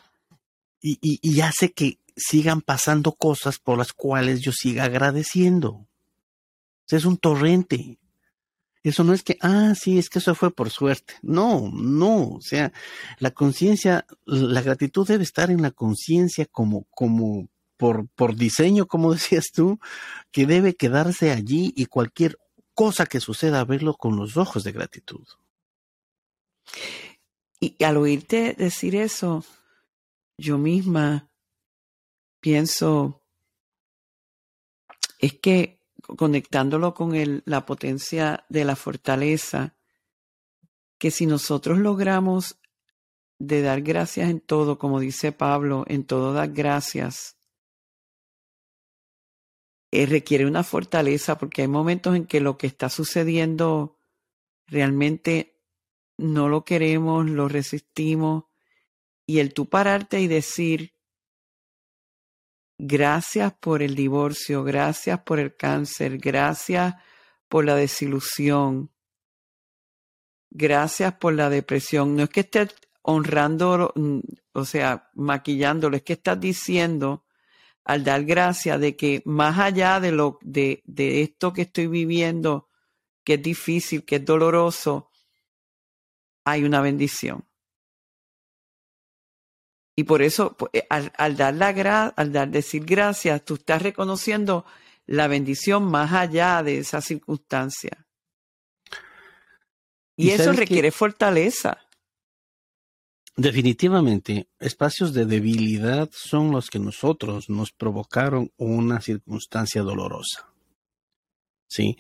Y, 0.82 0.98
y, 1.02 1.20
y 1.22 1.40
hace 1.40 1.72
que 1.72 2.00
sigan 2.16 2.62
pasando 2.62 3.14
cosas 3.14 3.60
por 3.60 3.78
las 3.78 3.94
cuales 3.94 4.42
yo 4.42 4.52
siga 4.52 4.86
agradeciendo. 4.86 5.88
Es 6.90 7.06
un 7.06 7.18
torrente. 7.18 8.00
Eso 8.84 9.04
no 9.04 9.14
es 9.14 9.22
que, 9.24 9.38
ah, 9.42 9.74
sí, 9.80 9.98
es 9.98 10.10
que 10.10 10.20
eso 10.20 10.34
fue 10.34 10.52
por 10.52 10.70
suerte. 10.70 11.14
No, 11.22 11.70
no. 11.72 12.30
O 12.32 12.42
sea, 12.42 12.74
la 13.20 13.32
conciencia, 13.32 14.06
la 14.26 14.62
gratitud 14.62 15.08
debe 15.08 15.24
estar 15.24 15.52
en 15.52 15.62
la 15.62 15.72
conciencia 15.72 16.46
como, 16.48 16.86
como 16.90 17.48
por, 17.78 18.08
por 18.10 18.36
diseño, 18.36 18.88
como 18.88 19.14
decías 19.14 19.52
tú, 19.54 19.80
que 20.32 20.46
debe 20.46 20.76
quedarse 20.76 21.32
allí 21.32 21.74
y 21.76 21.86
cualquier 21.86 22.38
cosa 22.74 23.06
que 23.06 23.20
suceda, 23.20 23.64
verlo 23.66 23.96
con 23.96 24.16
los 24.16 24.38
ojos 24.38 24.64
de 24.64 24.72
gratitud. 24.72 25.26
Y 27.60 27.84
al 27.84 27.98
oírte 27.98 28.56
decir 28.58 28.96
eso, 28.96 29.46
yo 30.38 30.58
misma 30.58 31.31
pienso, 32.42 33.22
es 35.20 35.40
que 35.40 35.80
conectándolo 36.18 36.94
con 36.94 37.16
el, 37.16 37.44
la 37.46 37.66
potencia 37.66 38.46
de 38.50 38.66
la 38.66 38.76
fortaleza, 38.76 39.76
que 40.98 41.12
si 41.12 41.26
nosotros 41.26 41.78
logramos 41.78 42.60
de 43.40 43.62
dar 43.62 43.82
gracias 43.82 44.30
en 44.30 44.40
todo, 44.40 44.78
como 44.78 45.00
dice 45.00 45.32
Pablo, 45.32 45.86
en 45.88 46.04
todo 46.04 46.34
dar 46.34 46.52
gracias, 46.52 47.38
eh, 49.92 50.06
requiere 50.06 50.46
una 50.46 50.64
fortaleza 50.64 51.38
porque 51.38 51.64
hay 51.64 51.68
momentos 51.68 52.16
en 52.16 52.26
que 52.26 52.40
lo 52.40 52.58
que 52.58 52.68
está 52.68 52.90
sucediendo 52.90 53.98
realmente 54.68 55.60
no 56.18 56.50
lo 56.50 56.64
queremos, 56.64 57.30
lo 57.30 57.48
resistimos, 57.48 58.46
y 59.26 59.40
el 59.40 59.54
tú 59.54 59.70
pararte 59.70 60.22
y 60.22 60.28
decir, 60.28 60.94
Gracias 62.84 63.54
por 63.54 63.84
el 63.84 63.94
divorcio, 63.94 64.64
gracias 64.64 65.20
por 65.22 65.38
el 65.38 65.56
cáncer, 65.56 66.18
gracias 66.18 66.96
por 67.48 67.64
la 67.64 67.76
desilusión, 67.76 68.90
gracias 70.50 71.14
por 71.14 71.36
la 71.36 71.52
depresión. 71.52 72.16
No 72.16 72.24
es 72.24 72.30
que 72.30 72.40
estés 72.40 72.74
honrando, 73.04 73.94
o 74.54 74.66
sea, 74.66 75.12
maquillándolo, 75.14 75.96
es 75.96 76.02
que 76.02 76.14
estás 76.14 76.40
diciendo 76.40 77.28
al 77.84 78.04
dar 78.04 78.24
gracias 78.26 78.80
de 78.80 78.96
que 78.96 79.22
más 79.26 79.60
allá 79.60 80.00
de 80.00 80.12
lo 80.12 80.40
de, 80.42 80.82
de 80.84 81.22
esto 81.22 81.54
que 81.54 81.62
estoy 81.62 81.86
viviendo, 81.86 82.68
que 83.24 83.36
es 83.36 83.44
difícil, 83.44 84.06
que 84.06 84.16
es 84.16 84.26
doloroso, 84.26 85.12
hay 86.46 86.64
una 86.64 86.82
bendición. 86.82 87.46
Y 89.96 90.04
por 90.04 90.22
eso, 90.22 90.56
eh, 90.74 90.86
al, 90.90 91.12
al 91.18 91.36
dar 91.36 91.54
la 91.54 91.74
gra 91.74 92.08
al 92.08 92.32
dar 92.32 92.50
decir 92.50 92.86
gracias, 92.86 93.44
tú 93.44 93.56
estás 93.56 93.82
reconociendo 93.82 94.66
la 95.06 95.28
bendición 95.28 95.84
más 95.84 96.14
allá 96.14 96.64
de 96.64 96.80
esa 96.80 97.02
circunstancia. 97.02 98.06
Y, 100.16 100.28
¿Y 100.28 100.30
eso 100.32 100.54
requiere 100.54 100.90
que, 100.90 100.92
fortaleza. 100.92 101.78
Definitivamente, 103.36 104.50
espacios 104.60 105.14
de 105.14 105.26
debilidad 105.26 106.10
son 106.14 106.52
los 106.52 106.70
que 106.70 106.80
nosotros 106.80 107.50
nos 107.50 107.72
provocaron 107.72 108.52
una 108.58 109.02
circunstancia 109.02 109.82
dolorosa. 109.82 110.51
¿Sí? 111.72 111.98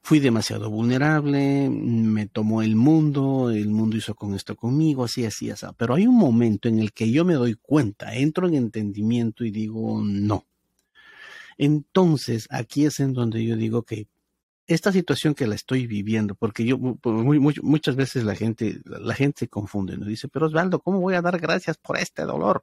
Fui 0.00 0.20
demasiado 0.20 0.70
vulnerable, 0.70 1.68
me 1.68 2.26
tomó 2.26 2.62
el 2.62 2.76
mundo, 2.76 3.50
el 3.50 3.68
mundo 3.68 3.96
hizo 3.96 4.14
con 4.14 4.34
esto 4.34 4.54
conmigo, 4.54 5.04
así, 5.04 5.24
así, 5.24 5.50
así. 5.50 5.66
Pero 5.76 5.94
hay 5.94 6.06
un 6.06 6.16
momento 6.16 6.68
en 6.68 6.78
el 6.78 6.92
que 6.92 7.10
yo 7.10 7.24
me 7.24 7.34
doy 7.34 7.56
cuenta, 7.56 8.14
entro 8.14 8.46
en 8.46 8.54
entendimiento 8.54 9.44
y 9.44 9.50
digo, 9.50 10.00
no. 10.04 10.46
Entonces, 11.58 12.46
aquí 12.50 12.86
es 12.86 13.00
en 13.00 13.12
donde 13.12 13.44
yo 13.44 13.56
digo 13.56 13.82
que 13.82 14.06
esta 14.68 14.92
situación 14.92 15.34
que 15.34 15.48
la 15.48 15.56
estoy 15.56 15.88
viviendo, 15.88 16.36
porque 16.36 16.64
yo 16.64 16.78
muy, 16.78 17.40
muchas 17.40 17.96
veces 17.96 18.22
la 18.22 18.36
gente, 18.36 18.80
la 18.84 19.14
gente 19.14 19.40
se 19.40 19.48
confunde, 19.48 19.96
¿no? 19.96 20.06
Dice, 20.06 20.28
pero 20.28 20.46
Osvaldo, 20.46 20.78
¿cómo 20.78 21.00
voy 21.00 21.14
a 21.14 21.22
dar 21.22 21.40
gracias 21.40 21.76
por 21.76 21.98
este 21.98 22.22
dolor? 22.22 22.62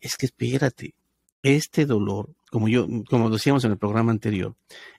Es 0.00 0.16
que 0.16 0.26
espérate, 0.26 0.94
este 1.42 1.86
dolor, 1.86 2.30
como 2.50 2.68
yo, 2.68 2.86
como 3.08 3.30
decíamos 3.30 3.64
en 3.64 3.72
el 3.72 3.78
programa 3.78 4.12
anterior, 4.12 4.54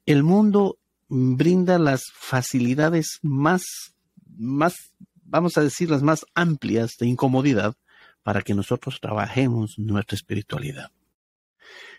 el 0.05 0.23
mundo 0.23 0.77
brinda 1.13 1.77
las 1.77 2.03
facilidades 2.13 3.19
más, 3.21 3.63
más, 4.37 4.93
vamos 5.23 5.57
a 5.57 5.61
decir, 5.61 5.89
las 5.89 6.01
más 6.01 6.25
amplias 6.35 6.95
de 6.97 7.07
incomodidad 7.07 7.75
para 8.23 8.41
que 8.43 8.53
nosotros 8.53 8.99
trabajemos 9.01 9.77
nuestra 9.77 10.15
espiritualidad. 10.15 10.89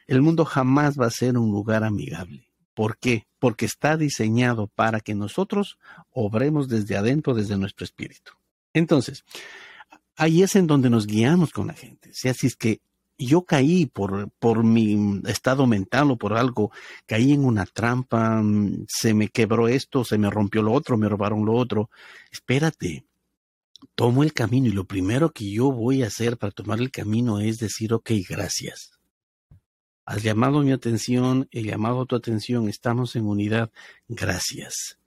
El 0.07 0.23
mundo 0.23 0.47
jamás 0.47 0.99
va 0.99 1.07
a 1.07 1.11
ser 1.11 1.37
un 1.37 1.51
lugar 1.51 1.85
amigable. 1.85 2.49
¿Por 2.73 2.97
qué? 2.97 3.27
Porque 3.39 3.67
está 3.67 3.99
diseñado 3.99 4.69
para 4.69 5.01
que 5.01 5.15
nosotros 5.15 5.77
obremos 6.11 6.69
desde 6.69 6.97
adentro, 6.97 7.35
desde 7.35 7.59
nuestro 7.59 7.85
espíritu. 7.85 8.33
Entonces, 8.73 9.25
ahí 10.17 10.43
es 10.43 10.57
en 10.57 10.67
donde 10.67 10.89
nos 10.89 11.07
guiamos 11.07 11.51
con 11.51 11.67
la 11.67 11.75
gente. 11.75 12.11
Si 12.15 12.31
así 12.31 12.47
es 12.47 12.57
que 12.57 12.81
yo 13.19 13.43
caí 13.45 13.87
por, 13.87 14.31
por 14.39 14.65
mi 14.65 15.21
estado 15.27 15.67
mental 15.67 16.11
o 16.11 16.17
por 16.17 16.35
algo, 16.35 16.71
caí 17.07 17.33
en 17.33 17.45
una 17.45 17.67
trampa, 17.67 18.43
mm, 18.43 18.87
se 18.89 19.15
me 19.15 19.29
quebró 19.29 19.69
esto, 19.69 20.05
se 20.05 20.19
me 20.19 20.31
rompió 20.31 20.63
lo 20.63 20.73
otro, 20.73 20.97
me 20.97 21.09
robaron 21.09 21.45
lo 21.45 21.55
otro. 21.55 21.91
Espérate, 22.31 23.05
tomo 23.95 24.23
el 24.23 24.33
camino 24.33 24.69
y 24.69 24.73
lo 24.73 24.85
primero 24.85 25.31
que 25.31 25.51
yo 25.51 25.71
voy 25.71 26.03
a 26.03 26.09
hacer 26.09 26.37
para 26.37 26.53
tomar 26.53 26.81
el 26.81 26.91
camino 26.91 27.41
es 27.41 27.59
decir, 27.59 27.93
ok, 27.95 28.11
gracias. 28.29 28.93
Has 30.05 30.23
llamado 30.23 30.61
mi 30.63 30.73
atención, 30.73 31.49
he 31.53 31.63
llamado 31.63 32.07
tu 32.07 32.17
atención, 32.17 32.69
estamos 32.69 33.15
en 33.15 33.27
unidad, 33.27 33.71
gracias. 34.09 34.99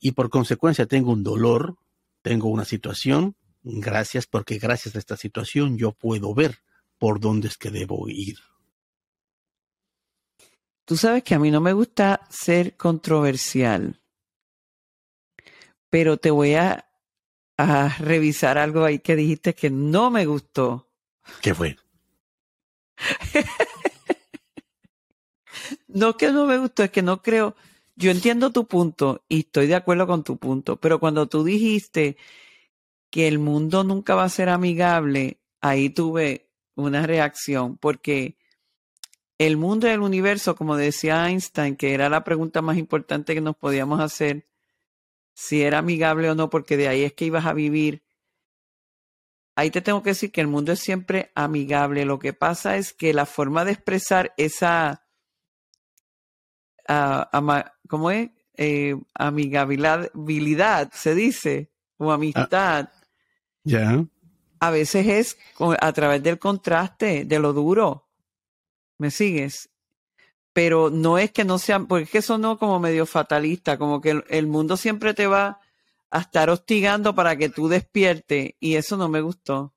Y 0.00 0.12
por 0.12 0.30
consecuencia 0.30 0.86
tengo 0.86 1.12
un 1.12 1.24
dolor, 1.24 1.76
tengo 2.22 2.48
una 2.48 2.64
situación, 2.64 3.34
gracias 3.64 4.26
porque 4.26 4.58
gracias 4.58 4.94
a 4.94 5.00
esta 5.00 5.16
situación 5.16 5.76
yo 5.76 5.92
puedo 5.92 6.32
ver 6.34 6.60
por 6.98 7.20
dónde 7.20 7.48
es 7.48 7.56
que 7.56 7.70
debo 7.70 8.08
ir. 8.08 8.36
Tú 10.84 10.96
sabes 10.96 11.22
que 11.22 11.34
a 11.34 11.38
mí 11.38 11.50
no 11.50 11.60
me 11.60 11.72
gusta 11.72 12.26
ser 12.30 12.76
controversial, 12.76 14.00
pero 15.90 16.16
te 16.16 16.30
voy 16.30 16.54
a, 16.54 16.88
a 17.58 17.88
revisar 17.98 18.56
algo 18.56 18.84
ahí 18.84 18.98
que 18.98 19.16
dijiste 19.16 19.54
que 19.54 19.68
no 19.68 20.10
me 20.10 20.24
gustó. 20.24 20.88
¿Qué 21.42 21.54
fue? 21.54 21.76
no 25.88 26.16
que 26.16 26.32
no 26.32 26.46
me 26.46 26.58
gustó, 26.58 26.84
es 26.84 26.90
que 26.90 27.02
no 27.02 27.22
creo. 27.22 27.54
Yo 27.94 28.10
entiendo 28.10 28.52
tu 28.52 28.66
punto 28.66 29.24
y 29.28 29.40
estoy 29.40 29.66
de 29.66 29.74
acuerdo 29.74 30.06
con 30.06 30.24
tu 30.24 30.38
punto, 30.38 30.76
pero 30.76 31.00
cuando 31.00 31.28
tú 31.28 31.44
dijiste 31.44 32.16
que 33.10 33.28
el 33.28 33.38
mundo 33.38 33.84
nunca 33.84 34.14
va 34.14 34.24
a 34.24 34.28
ser 34.28 34.48
amigable, 34.48 35.40
ahí 35.60 35.90
tuve 35.90 36.47
una 36.78 37.06
reacción, 37.06 37.76
porque 37.76 38.36
el 39.38 39.56
mundo 39.56 39.86
y 39.86 39.90
el 39.90 40.00
universo, 40.00 40.54
como 40.54 40.76
decía 40.76 41.28
Einstein, 41.28 41.76
que 41.76 41.94
era 41.94 42.08
la 42.08 42.24
pregunta 42.24 42.62
más 42.62 42.76
importante 42.76 43.34
que 43.34 43.40
nos 43.40 43.56
podíamos 43.56 44.00
hacer, 44.00 44.46
si 45.34 45.62
era 45.62 45.78
amigable 45.78 46.30
o 46.30 46.34
no, 46.34 46.50
porque 46.50 46.76
de 46.76 46.88
ahí 46.88 47.02
es 47.02 47.12
que 47.12 47.26
ibas 47.26 47.46
a 47.46 47.52
vivir. 47.52 48.02
Ahí 49.54 49.70
te 49.70 49.80
tengo 49.80 50.02
que 50.02 50.10
decir 50.10 50.30
que 50.30 50.40
el 50.40 50.46
mundo 50.46 50.72
es 50.72 50.80
siempre 50.80 51.30
amigable. 51.34 52.04
Lo 52.04 52.18
que 52.18 52.32
pasa 52.32 52.76
es 52.76 52.92
que 52.92 53.12
la 53.12 53.26
forma 53.26 53.64
de 53.64 53.72
expresar 53.72 54.32
esa, 54.36 55.04
uh, 56.88 57.26
ama, 57.32 57.72
¿cómo 57.88 58.10
es? 58.10 58.30
Eh, 58.56 58.96
amigabilidad, 59.14 60.92
se 60.92 61.14
dice, 61.14 61.70
o 61.96 62.10
amistad. 62.10 62.88
Ya. 63.64 63.78
Yeah 63.78 64.04
a 64.60 64.70
veces 64.70 65.06
es 65.06 65.38
a 65.80 65.92
través 65.92 66.22
del 66.22 66.38
contraste, 66.38 67.24
de 67.24 67.38
lo 67.38 67.52
duro. 67.52 68.08
¿Me 68.98 69.10
sigues? 69.10 69.70
Pero 70.52 70.90
no 70.90 71.18
es 71.18 71.30
que 71.30 71.44
no 71.44 71.58
sea, 71.58 71.80
porque 71.80 72.04
es 72.04 72.10
que 72.10 72.18
eso 72.18 72.38
no 72.38 72.58
como 72.58 72.80
medio 72.80 73.06
fatalista, 73.06 73.78
como 73.78 74.00
que 74.00 74.10
el, 74.10 74.24
el 74.28 74.46
mundo 74.46 74.76
siempre 74.76 75.14
te 75.14 75.26
va 75.26 75.60
a 76.10 76.20
estar 76.20 76.50
hostigando 76.50 77.14
para 77.14 77.36
que 77.36 77.48
tú 77.48 77.68
despiertes 77.68 78.54
y 78.58 78.74
eso 78.74 78.96
no 78.96 79.08
me 79.08 79.20
gustó. 79.20 79.74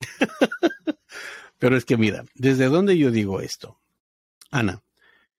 Pero 1.58 1.76
es 1.76 1.84
que 1.84 1.96
mira, 1.96 2.24
¿desde 2.34 2.66
dónde 2.66 2.98
yo 2.98 3.10
digo 3.10 3.40
esto? 3.40 3.78
Ana, 4.50 4.82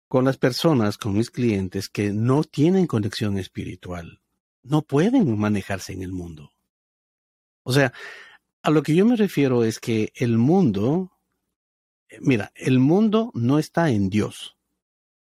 con 0.08 0.26
las 0.26 0.38
personas, 0.38 0.98
con 0.98 1.14
mis 1.14 1.30
clientes 1.30 1.90
que 1.90 2.12
no 2.12 2.44
tienen 2.44 2.88
conexión 2.88 3.38
espiritual, 3.38 4.22
no 4.64 4.82
pueden 4.82 5.38
manejarse 5.38 5.94
en 5.94 6.02
el 6.02 6.12
mundo. 6.12 6.54
O 7.64 7.74
sea, 7.74 7.94
a 8.64 8.72
lo 8.72 8.82
que 8.82 8.96
yo 8.96 9.06
me 9.06 9.18
refiero 9.18 9.66
es 9.66 9.80
que 9.80 10.14
el 10.16 10.38
mundo, 10.38 11.12
mira, 12.22 12.52
el 12.56 12.80
mundo 12.80 13.30
no 13.34 13.60
está 13.60 13.90
en 13.92 14.10
Dios, 14.10 14.56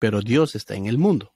pero 0.00 0.20
Dios 0.20 0.56
está 0.56 0.74
en 0.74 0.86
el 0.86 0.98
mundo. 0.98 1.32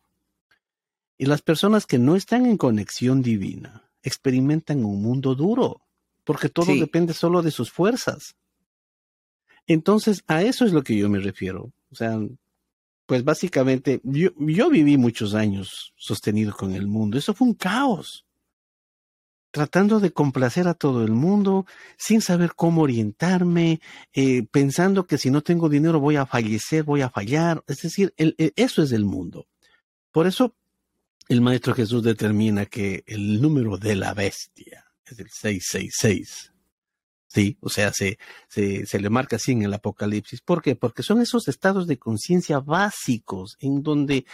Y 1.16 1.26
las 1.26 1.40
personas 1.40 1.87
que 1.87 1.98
no 1.98 2.16
están 2.16 2.46
en 2.46 2.57
conexión 2.57 3.22
divina 3.22 3.88
experimentan 4.02 4.85
un 4.85 5.00
mundo 5.00 5.37
duro, 5.37 5.83
porque 6.24 6.48
todo 6.48 6.74
depende 6.74 7.14
solo 7.14 7.42
de 7.42 7.52
sus 7.52 7.70
fuerzas. 7.70 8.35
Entonces, 9.68 10.24
a 10.26 10.42
eso 10.42 10.64
es 10.64 10.72
lo 10.72 10.83
que 10.83 10.96
yo 10.96 11.09
me 11.09 11.20
refiero. 11.20 11.72
O 11.90 11.94
sea, 11.94 12.18
pues 13.07 13.22
básicamente, 13.22 14.00
yo, 14.02 14.30
yo 14.38 14.68
viví 14.68 14.98
muchos 14.98 15.35
años 15.35 15.94
sostenido 15.96 16.52
con 16.54 16.74
el 16.74 16.88
mundo. 16.88 17.16
Eso 17.16 17.35
fue 17.35 17.46
un 17.46 17.54
caos. 17.54 18.23
Tratando 19.54 20.00
de 20.00 20.12
complacer 20.12 20.66
a 20.66 20.74
todo 20.74 21.04
el 21.04 21.12
mundo, 21.12 21.64
sin 21.96 22.20
saber 22.20 22.54
cómo 22.56 22.82
orientarme, 22.82 23.80
eh, 24.12 24.42
pensando 24.50 25.06
que 25.06 25.16
si 25.16 25.30
no 25.30 25.42
tengo 25.42 25.68
dinero 25.68 26.00
voy 26.00 26.16
a 26.16 26.26
fallecer, 26.26 26.82
voy 26.82 27.02
a 27.02 27.08
fallar. 27.08 27.62
Es 27.68 27.82
decir, 27.82 28.12
eso 28.16 28.82
es 28.82 28.90
el 28.90 29.04
mundo. 29.04 29.46
Por 30.10 30.26
eso 30.26 30.56
el 31.28 31.40
Maestro 31.40 31.72
Jesús 31.72 32.02
determina 32.02 32.66
que 32.66 33.04
el 33.06 33.40
número 33.40 33.78
de 33.78 33.94
la 33.94 34.12
bestia 34.12 34.86
es 35.06 35.20
el 35.20 35.30
666. 35.30 36.52
Sí, 37.28 37.56
o 37.60 37.68
sea, 37.68 37.92
se, 37.92 38.18
se, 38.48 38.86
se, 38.86 38.98
le 38.98 39.08
marca 39.08 39.36
así 39.36 39.52
en 39.52 39.62
el 39.62 39.74
Apocalipsis. 39.74 40.40
¿Por 40.40 40.62
qué? 40.62 40.74
Porque 40.74 41.04
son 41.04 41.22
esos 41.22 41.46
estados 41.46 41.86
de 41.86 41.96
conciencia 41.96 42.58
básicos 42.58 43.56
en 43.60 43.84
donde 43.84 44.26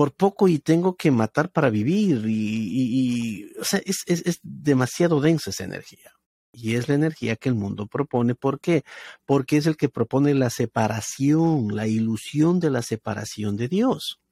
por 0.00 0.14
poco 0.14 0.48
y 0.48 0.58
tengo 0.58 0.96
que 0.96 1.10
matar 1.10 1.50
para 1.50 1.68
vivir 1.68 2.24
y, 2.26 2.30
y, 2.32 3.52
o 3.60 3.64
sea, 3.64 3.82
es, 3.84 3.98
es, 4.06 4.22
es 4.24 4.40
demasiado 4.42 5.20
densa 5.20 5.50
esa 5.50 5.64
energía. 5.64 6.14
Y 6.54 6.76
es 6.76 6.88
la 6.88 6.94
energía 6.94 7.36
que 7.36 7.50
el 7.50 7.54
mundo 7.54 7.86
propone. 7.86 8.34
¿Por 8.34 8.60
qué? 8.60 8.82
Porque 9.26 9.58
es 9.58 9.66
el 9.66 9.76
que 9.76 9.90
propone 9.90 10.32
la 10.32 10.48
separación, 10.48 11.76
la 11.76 11.86
ilusión 11.86 12.60
de 12.60 12.70
la 12.70 12.80
separación 12.80 13.58
de 13.58 13.68
Dios. 13.68 14.22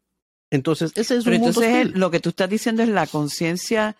Entonces, 0.50 0.92
ese 0.94 1.18
es 1.18 1.26
un 1.26 1.34
entonces 1.34 1.94
lo 1.94 2.10
que 2.10 2.20
tú 2.20 2.30
estás 2.30 2.48
diciendo 2.48 2.82
es 2.82 2.88
la 2.88 3.06
conciencia 3.06 3.98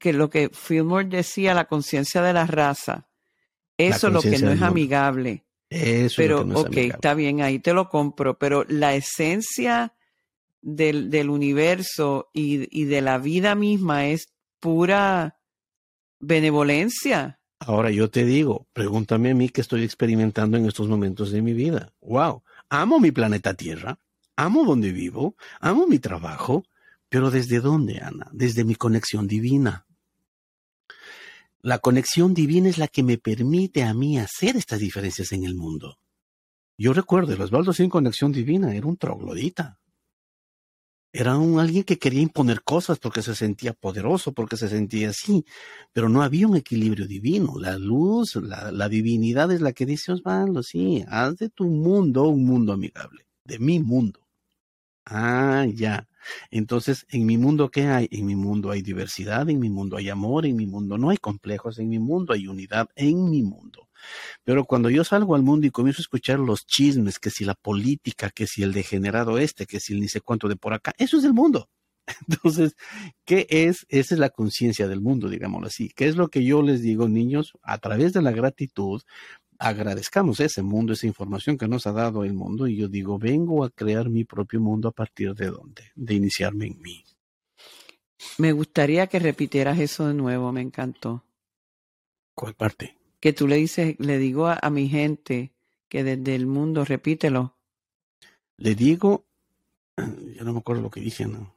que 0.00 0.12
lo 0.12 0.30
que 0.30 0.50
Fillmore 0.52 1.06
decía, 1.06 1.54
la 1.54 1.68
conciencia 1.68 2.22
de 2.22 2.32
la 2.32 2.44
raza. 2.44 3.06
Eso 3.78 4.08
es 4.08 4.12
lo 4.12 4.20
que 4.20 4.40
no 4.40 4.50
es 4.50 4.62
amigable. 4.62 5.44
Eso 5.70 6.16
pero, 6.16 6.40
es 6.40 6.46
lo 6.48 6.64
que 6.64 6.88
no 6.88 6.88
ok, 6.88 6.94
está 6.96 7.14
bien, 7.14 7.40
ahí 7.40 7.60
te 7.60 7.72
lo 7.72 7.88
compro, 7.88 8.36
pero 8.36 8.64
la 8.68 8.96
esencia 8.96 9.92
del, 10.66 11.30
universo 11.30 12.28
y, 12.32 12.66
y, 12.76 12.86
de 12.86 13.00
la 13.00 13.18
vida 13.18 13.54
misma 13.54 14.08
es 14.08 14.32
pura 14.58 15.38
benevolencia. 16.18 17.38
Ahora 17.60 17.90
yo 17.90 18.10
te 18.10 18.24
digo, 18.24 18.66
pregúntame 18.72 19.30
a 19.30 19.34
mí 19.34 19.48
qué 19.48 19.60
estoy 19.60 19.84
experimentando 19.84 20.56
en 20.56 20.66
estos 20.66 20.88
momentos 20.88 21.30
de 21.30 21.40
mi 21.40 21.52
vida. 21.52 21.92
Wow, 22.00 22.42
amo 22.68 22.98
mi 22.98 23.12
planeta 23.12 23.54
Tierra, 23.54 24.00
amo 24.34 24.64
donde 24.64 24.90
vivo, 24.90 25.36
amo 25.60 25.86
mi 25.86 26.00
trabajo, 26.00 26.64
pero 27.08 27.30
¿desde 27.30 27.60
dónde, 27.60 28.00
Ana? 28.00 28.28
Desde 28.32 28.64
mi 28.64 28.74
conexión 28.74 29.28
divina. 29.28 29.86
La 31.60 31.78
conexión 31.78 32.34
divina 32.34 32.68
es 32.68 32.78
la 32.78 32.88
que 32.88 33.04
me 33.04 33.18
permite 33.18 33.84
a 33.84 33.94
mí 33.94 34.18
hacer 34.18 34.56
estas 34.56 34.80
diferencias 34.80 35.30
en 35.30 35.44
el 35.44 35.54
mundo. 35.54 35.98
Yo 36.76 36.92
recuerdo, 36.92 37.32
el 37.32 37.40
Osvaldo 37.40 37.72
sin 37.72 37.88
conexión 37.88 38.32
divina 38.32 38.74
era 38.74 38.86
un 38.86 38.96
troglodita. 38.96 39.78
Era 41.18 41.38
un 41.38 41.58
alguien 41.58 41.82
que 41.84 41.98
quería 41.98 42.20
imponer 42.20 42.62
cosas 42.62 42.98
porque 42.98 43.22
se 43.22 43.34
sentía 43.34 43.72
poderoso, 43.72 44.32
porque 44.34 44.58
se 44.58 44.68
sentía 44.68 45.08
así, 45.10 45.46
pero 45.94 46.10
no 46.10 46.20
había 46.22 46.46
un 46.46 46.56
equilibrio 46.56 47.06
divino. 47.06 47.54
La 47.58 47.78
luz, 47.78 48.36
la, 48.36 48.70
la 48.70 48.88
divinidad 48.90 49.50
es 49.50 49.62
la 49.62 49.72
que 49.72 49.86
dice 49.86 50.12
Osvaldo, 50.12 50.62
sí, 50.62 51.04
haz 51.08 51.36
de 51.38 51.48
tu 51.48 51.64
mundo 51.68 52.28
un 52.28 52.44
mundo 52.44 52.74
amigable, 52.74 53.26
de 53.44 53.58
mi 53.58 53.80
mundo. 53.80 54.20
Ah, 55.06 55.66
ya. 55.72 56.06
Entonces, 56.50 57.06
en 57.10 57.26
mi 57.26 57.38
mundo, 57.38 57.70
¿qué 57.70 57.86
hay? 57.86 58.08
En 58.10 58.26
mi 58.26 58.36
mundo 58.36 58.70
hay 58.70 58.82
diversidad, 58.82 59.48
en 59.48 59.60
mi 59.60 59.70
mundo 59.70 59.96
hay 59.96 60.10
amor, 60.10 60.44
en 60.46 60.56
mi 60.56 60.66
mundo 60.66 60.98
no 60.98 61.10
hay 61.10 61.16
complejos, 61.18 61.78
en 61.78 61.88
mi 61.88 61.98
mundo 61.98 62.34
hay 62.34 62.46
unidad, 62.46 62.88
en 62.96 63.30
mi 63.30 63.42
mundo. 63.42 63.85
Pero 64.44 64.64
cuando 64.64 64.90
yo 64.90 65.04
salgo 65.04 65.34
al 65.34 65.42
mundo 65.42 65.66
y 65.66 65.70
comienzo 65.70 66.00
a 66.00 66.04
escuchar 66.04 66.38
los 66.38 66.66
chismes, 66.66 67.18
que 67.18 67.30
si 67.30 67.44
la 67.44 67.54
política, 67.54 68.30
que 68.30 68.46
si 68.46 68.62
el 68.62 68.72
degenerado 68.72 69.38
este, 69.38 69.66
que 69.66 69.80
si 69.80 69.94
el 69.94 70.00
ni 70.00 70.08
sé 70.08 70.20
cuánto 70.20 70.48
de 70.48 70.56
por 70.56 70.72
acá, 70.74 70.92
eso 70.98 71.18
es 71.18 71.24
el 71.24 71.32
mundo. 71.32 71.68
Entonces, 72.28 72.76
¿qué 73.24 73.46
es? 73.50 73.86
Esa 73.88 74.14
es 74.14 74.20
la 74.20 74.30
conciencia 74.30 74.88
del 74.88 75.00
mundo, 75.00 75.28
digámoslo 75.28 75.66
así. 75.66 75.90
¿Qué 75.94 76.06
es 76.06 76.16
lo 76.16 76.28
que 76.28 76.44
yo 76.44 76.62
les 76.62 76.82
digo, 76.82 77.08
niños? 77.08 77.52
A 77.62 77.78
través 77.78 78.12
de 78.12 78.22
la 78.22 78.30
gratitud, 78.30 79.02
agradezcamos 79.58 80.40
ese 80.40 80.62
mundo, 80.62 80.92
esa 80.92 81.06
información 81.06 81.58
que 81.58 81.68
nos 81.68 81.86
ha 81.86 81.92
dado 81.92 82.24
el 82.24 82.34
mundo 82.34 82.66
y 82.66 82.76
yo 82.76 82.88
digo, 82.88 83.18
vengo 83.18 83.64
a 83.64 83.70
crear 83.70 84.08
mi 84.08 84.24
propio 84.24 84.60
mundo 84.60 84.88
a 84.88 84.92
partir 84.92 85.34
de 85.34 85.46
dónde, 85.46 85.90
de 85.94 86.14
iniciarme 86.14 86.66
en 86.66 86.80
mí. 86.80 87.04
Me 88.38 88.52
gustaría 88.52 89.06
que 89.06 89.18
repitieras 89.18 89.78
eso 89.78 90.06
de 90.06 90.14
nuevo, 90.14 90.52
me 90.52 90.60
encantó. 90.60 91.24
¿Cuál 92.34 92.54
parte? 92.54 92.96
Que 93.26 93.32
tú 93.32 93.48
le 93.48 93.56
dices, 93.56 93.96
le 93.98 94.18
digo 94.18 94.46
a, 94.46 94.56
a 94.62 94.70
mi 94.70 94.88
gente 94.88 95.52
que 95.88 96.04
desde 96.04 96.36
el 96.36 96.46
mundo, 96.46 96.84
repítelo. 96.84 97.58
Le 98.56 98.76
digo, 98.76 99.26
yo 99.96 100.44
no 100.44 100.52
me 100.52 100.60
acuerdo 100.60 100.82
lo 100.82 100.90
que 100.90 101.00
dije, 101.00 101.26
no. 101.26 101.52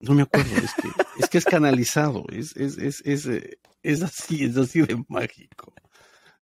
No 0.00 0.14
me 0.14 0.22
acuerdo, 0.22 0.56
es 0.56 0.72
que 0.72 0.88
es, 1.18 1.28
que 1.28 1.36
es 1.36 1.44
canalizado, 1.44 2.24
es, 2.30 2.56
es, 2.56 2.78
es, 2.78 3.02
es, 3.04 3.28
es 3.82 4.02
así, 4.02 4.44
es 4.44 4.56
así 4.56 4.80
de 4.80 5.04
mágico 5.06 5.74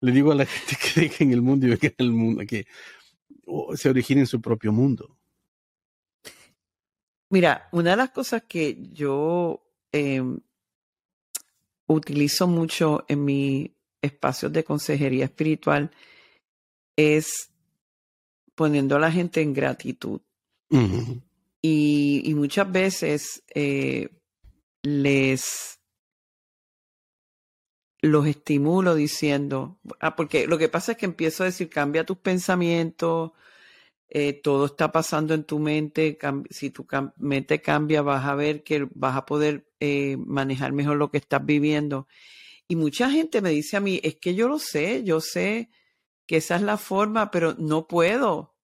le 0.03 0.11
digo 0.11 0.33
a 0.33 0.35
la 0.35 0.45
gente 0.45 0.75
que 0.93 1.01
dejen 1.01 1.31
el 1.31 1.41
mundo 1.41 1.65
y 1.65 1.69
vengan 1.69 1.93
el 1.97 2.11
mundo, 2.11 2.43
que 2.45 2.67
se 3.75 3.89
origine 3.89 4.21
en 4.21 4.27
su 4.27 4.39
propio 4.39 4.71
mundo. 4.71 5.17
Mira, 7.31 7.69
una 7.71 7.91
de 7.91 7.97
las 7.97 8.11
cosas 8.11 8.43
que 8.43 8.77
yo 8.91 9.65
eh, 9.91 10.21
utilizo 11.93 12.47
mucho 12.47 13.05
en 13.07 13.25
mis 13.25 13.71
espacios 14.01 14.51
de 14.51 14.63
consejería 14.63 15.25
espiritual 15.25 15.91
es 16.97 17.49
poniendo 18.55 18.95
a 18.95 18.99
la 18.99 19.11
gente 19.11 19.41
en 19.41 19.53
gratitud. 19.53 20.21
Uh 20.69 20.77
-huh. 20.77 21.21
y, 21.61 22.21
y, 22.25 22.33
muchas 22.33 22.71
veces 22.71 23.43
eh, 23.53 24.09
les 24.81 25.79
los 28.01 28.27
estimulo 28.27 28.95
diciendo, 28.95 29.79
ah, 30.01 30.15
porque 30.15 30.45
lo 30.45 30.57
que 30.57 30.67
pasa 30.67 30.91
es 30.91 30.97
que 30.97 31.05
empiezo 31.05 31.43
a 31.43 31.45
decir, 31.45 31.69
cambia 31.69 32.05
tus 32.05 32.17
pensamientos, 32.17 33.31
eh, 34.15 34.33
todo 34.43 34.67
está 34.67 34.91
pasando 34.91 35.33
en 35.33 35.43
tu 35.43 35.57
mente, 35.57 36.19
si 36.51 36.69
tu 36.69 36.85
mente 37.17 37.63
cambia 37.63 38.03
vas 38.03 38.23
a 38.25 38.35
ver 38.35 38.63
que 38.63 38.87
vas 38.93 39.17
a 39.17 39.25
poder 39.25 39.67
eh, 39.79 40.17
manejar 40.17 40.71
mejor 40.71 40.97
lo 40.97 41.09
que 41.09 41.17
estás 41.17 41.43
viviendo. 41.43 42.07
Y 42.67 42.75
mucha 42.75 43.09
gente 43.09 43.41
me 43.41 43.49
dice 43.49 43.75
a 43.75 43.79
mí, 43.79 43.99
es 44.03 44.17
que 44.17 44.35
yo 44.35 44.47
lo 44.47 44.59
sé, 44.59 45.03
yo 45.03 45.19
sé 45.19 45.71
que 46.27 46.37
esa 46.37 46.57
es 46.57 46.61
la 46.61 46.77
forma, 46.77 47.31
pero 47.31 47.55
no 47.57 47.87
puedo. 47.87 48.55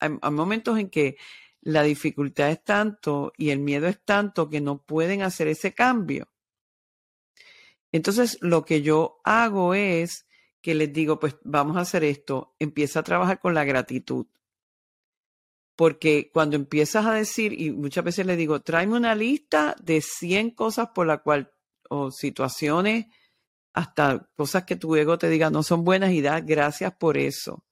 Hay, 0.00 0.10
hay 0.20 0.30
momentos 0.32 0.76
en 0.76 0.90
que 0.90 1.16
la 1.60 1.84
dificultad 1.84 2.50
es 2.50 2.64
tanto 2.64 3.32
y 3.36 3.50
el 3.50 3.60
miedo 3.60 3.86
es 3.86 4.04
tanto 4.04 4.50
que 4.50 4.60
no 4.60 4.82
pueden 4.82 5.22
hacer 5.22 5.46
ese 5.46 5.72
cambio. 5.72 6.28
Entonces, 7.92 8.38
lo 8.40 8.64
que 8.64 8.82
yo 8.82 9.20
hago 9.22 9.72
es 9.72 10.26
que 10.60 10.74
les 10.74 10.92
digo, 10.92 11.20
pues 11.20 11.36
vamos 11.44 11.76
a 11.76 11.82
hacer 11.82 12.02
esto, 12.02 12.56
empieza 12.58 12.98
a 13.00 13.04
trabajar 13.04 13.38
con 13.38 13.54
la 13.54 13.62
gratitud. 13.62 14.26
Porque 15.76 16.30
cuando 16.32 16.56
empiezas 16.56 17.04
a 17.06 17.12
decir, 17.12 17.52
y 17.60 17.70
muchas 17.70 18.02
veces 18.02 18.26
le 18.26 18.36
digo, 18.36 18.60
tráeme 18.60 18.96
una 18.96 19.14
lista 19.14 19.76
de 19.80 20.00
100 20.00 20.52
cosas 20.52 20.88
por 20.94 21.06
la 21.06 21.18
cual, 21.18 21.52
o 21.90 22.10
situaciones, 22.10 23.06
hasta 23.74 24.26
cosas 24.34 24.64
que 24.64 24.76
tu 24.76 24.96
ego 24.96 25.18
te 25.18 25.28
diga 25.28 25.50
no 25.50 25.62
son 25.62 25.84
buenas 25.84 26.12
y 26.12 26.22
da 26.22 26.40
gracias 26.40 26.94
por 26.94 27.18
eso. 27.18 27.62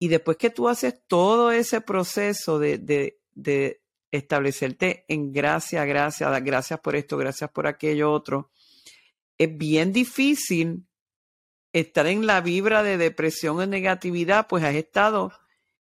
Y 0.00 0.08
después 0.08 0.36
que 0.36 0.50
tú 0.50 0.68
haces 0.68 1.00
todo 1.06 1.52
ese 1.52 1.80
proceso 1.80 2.58
de, 2.58 2.78
de, 2.78 3.20
de 3.30 3.82
establecerte 4.10 5.04
en 5.06 5.32
gracia, 5.32 5.84
gracias, 5.84 6.42
gracias 6.42 6.80
por 6.80 6.96
esto, 6.96 7.16
gracias 7.16 7.50
por 7.50 7.68
aquello 7.68 8.10
otro, 8.10 8.50
es 9.38 9.56
bien 9.56 9.92
difícil 9.92 10.86
estar 11.72 12.08
en 12.08 12.26
la 12.26 12.40
vibra 12.40 12.82
de 12.82 12.98
depresión 12.98 13.60
o 13.60 13.66
negatividad, 13.66 14.48
pues 14.48 14.64
has 14.64 14.74
estado 14.74 15.32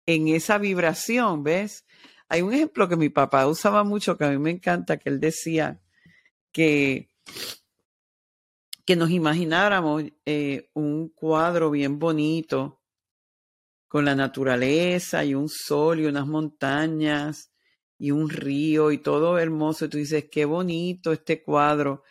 en 0.07 0.29
esa 0.29 0.59
vibración, 0.59 1.43
¿ves? 1.43 1.87
Hay 2.29 2.43
un 2.43 2.55
ejemplo 2.55 2.89
que 2.89 2.97
mi 2.97 3.09
papá 3.09 3.47
usaba 3.47 3.85
mucho, 3.85 4.17
que 4.17 4.25
a 4.25 4.31
mí 4.31 4.39
me 4.39 4.51
encanta, 4.51 4.97
que 4.97 5.11
él 5.11 5.21
decía 5.21 5.81
que, 6.51 7.11
que 8.85 8.97
nos 8.97 9.11
imagináramos 9.11 10.05
eh, 10.25 10.71
un 10.75 11.09
cuadro 11.11 11.71
bien 11.71 11.99
bonito 11.99 12.81
con 13.89 14.05
la 14.07 14.15
naturaleza 14.15 15.25
y 15.25 15.35
un 15.35 15.49
sol 15.49 16.01
y 16.01 16.07
unas 16.07 16.27
montañas 16.27 17.53
y 17.99 18.11
un 18.11 18.31
río 18.31 18.91
y 18.91 18.99
todo 18.99 19.39
hermoso, 19.39 19.85
y 19.85 19.89
tú 19.89 19.99
dices, 19.99 20.27
qué 20.31 20.45
bonito 20.45 21.13
este 21.13 21.43
cuadro, 21.43 22.03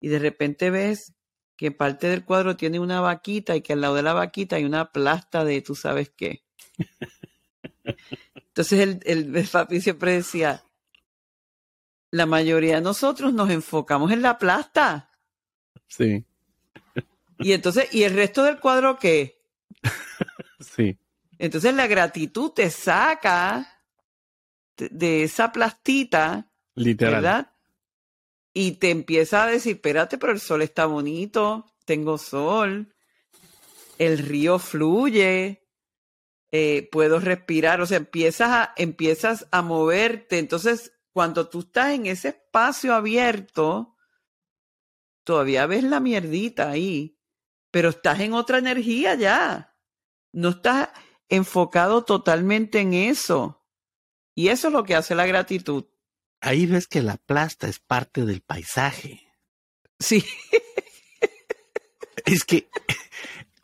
y 0.00 0.08
de 0.08 0.18
repente 0.18 0.70
ves 0.70 1.14
que 1.56 1.70
parte 1.70 2.08
del 2.08 2.24
cuadro 2.24 2.56
tiene 2.56 2.80
una 2.80 3.00
vaquita 3.00 3.56
y 3.56 3.60
que 3.60 3.74
al 3.74 3.80
lado 3.80 3.96
de 3.96 4.02
la 4.02 4.14
vaquita 4.14 4.56
hay 4.56 4.64
una 4.64 4.92
plasta 4.92 5.44
de 5.44 5.60
tú 5.62 5.74
sabes 5.74 6.10
qué. 6.16 6.44
Entonces 7.84 8.80
el, 8.80 9.00
el, 9.04 9.36
el 9.36 9.46
papi 9.48 9.80
siempre 9.80 10.12
decía, 10.12 10.64
la 12.10 12.26
mayoría 12.26 12.76
de 12.76 12.80
nosotros 12.80 13.32
nos 13.34 13.50
enfocamos 13.50 14.12
en 14.12 14.22
la 14.22 14.38
plasta. 14.38 15.10
Sí. 15.88 16.24
Y 17.38 17.52
entonces, 17.52 17.92
¿y 17.92 18.04
el 18.04 18.14
resto 18.14 18.44
del 18.44 18.60
cuadro 18.60 18.98
qué? 18.98 19.42
Sí. 20.60 20.98
Entonces 21.38 21.74
la 21.74 21.86
gratitud 21.86 22.50
te 22.50 22.70
saca 22.70 23.80
de, 24.76 25.24
esa 25.24 25.52
plastita, 25.52 26.50
Literal. 26.74 27.14
¿verdad? 27.14 27.52
Y 28.52 28.72
te 28.72 28.90
empieza 28.90 29.44
a 29.44 29.46
decir, 29.46 29.76
espérate, 29.76 30.18
pero 30.18 30.32
el 30.32 30.40
sol 30.40 30.62
está 30.62 30.86
bonito, 30.86 31.66
tengo 31.84 32.18
sol, 32.18 32.94
el 33.98 34.18
río 34.18 34.58
fluye, 34.58 35.63
eh, 36.56 36.88
puedo 36.92 37.18
respirar, 37.18 37.80
o 37.80 37.86
sea, 37.86 37.96
empiezas 37.96 38.48
a, 38.48 38.74
empiezas 38.76 39.48
a 39.50 39.60
moverte. 39.60 40.38
Entonces, 40.38 40.92
cuando 41.12 41.48
tú 41.48 41.62
estás 41.62 41.94
en 41.94 42.06
ese 42.06 42.28
espacio 42.28 42.94
abierto, 42.94 43.96
todavía 45.24 45.66
ves 45.66 45.82
la 45.82 45.98
mierdita 45.98 46.70
ahí, 46.70 47.18
pero 47.72 47.88
estás 47.88 48.20
en 48.20 48.34
otra 48.34 48.58
energía 48.58 49.16
ya. 49.16 49.76
No 50.30 50.50
estás 50.50 50.90
enfocado 51.28 52.04
totalmente 52.04 52.78
en 52.78 52.94
eso. 52.94 53.66
Y 54.32 54.46
eso 54.46 54.68
es 54.68 54.74
lo 54.74 54.84
que 54.84 54.94
hace 54.94 55.16
la 55.16 55.26
gratitud. 55.26 55.86
Ahí 56.40 56.66
ves 56.66 56.86
que 56.86 57.02
la 57.02 57.16
plasta 57.16 57.66
es 57.66 57.80
parte 57.80 58.24
del 58.24 58.42
paisaje. 58.42 59.26
Sí. 59.98 60.24
Es 62.26 62.44
que 62.44 62.70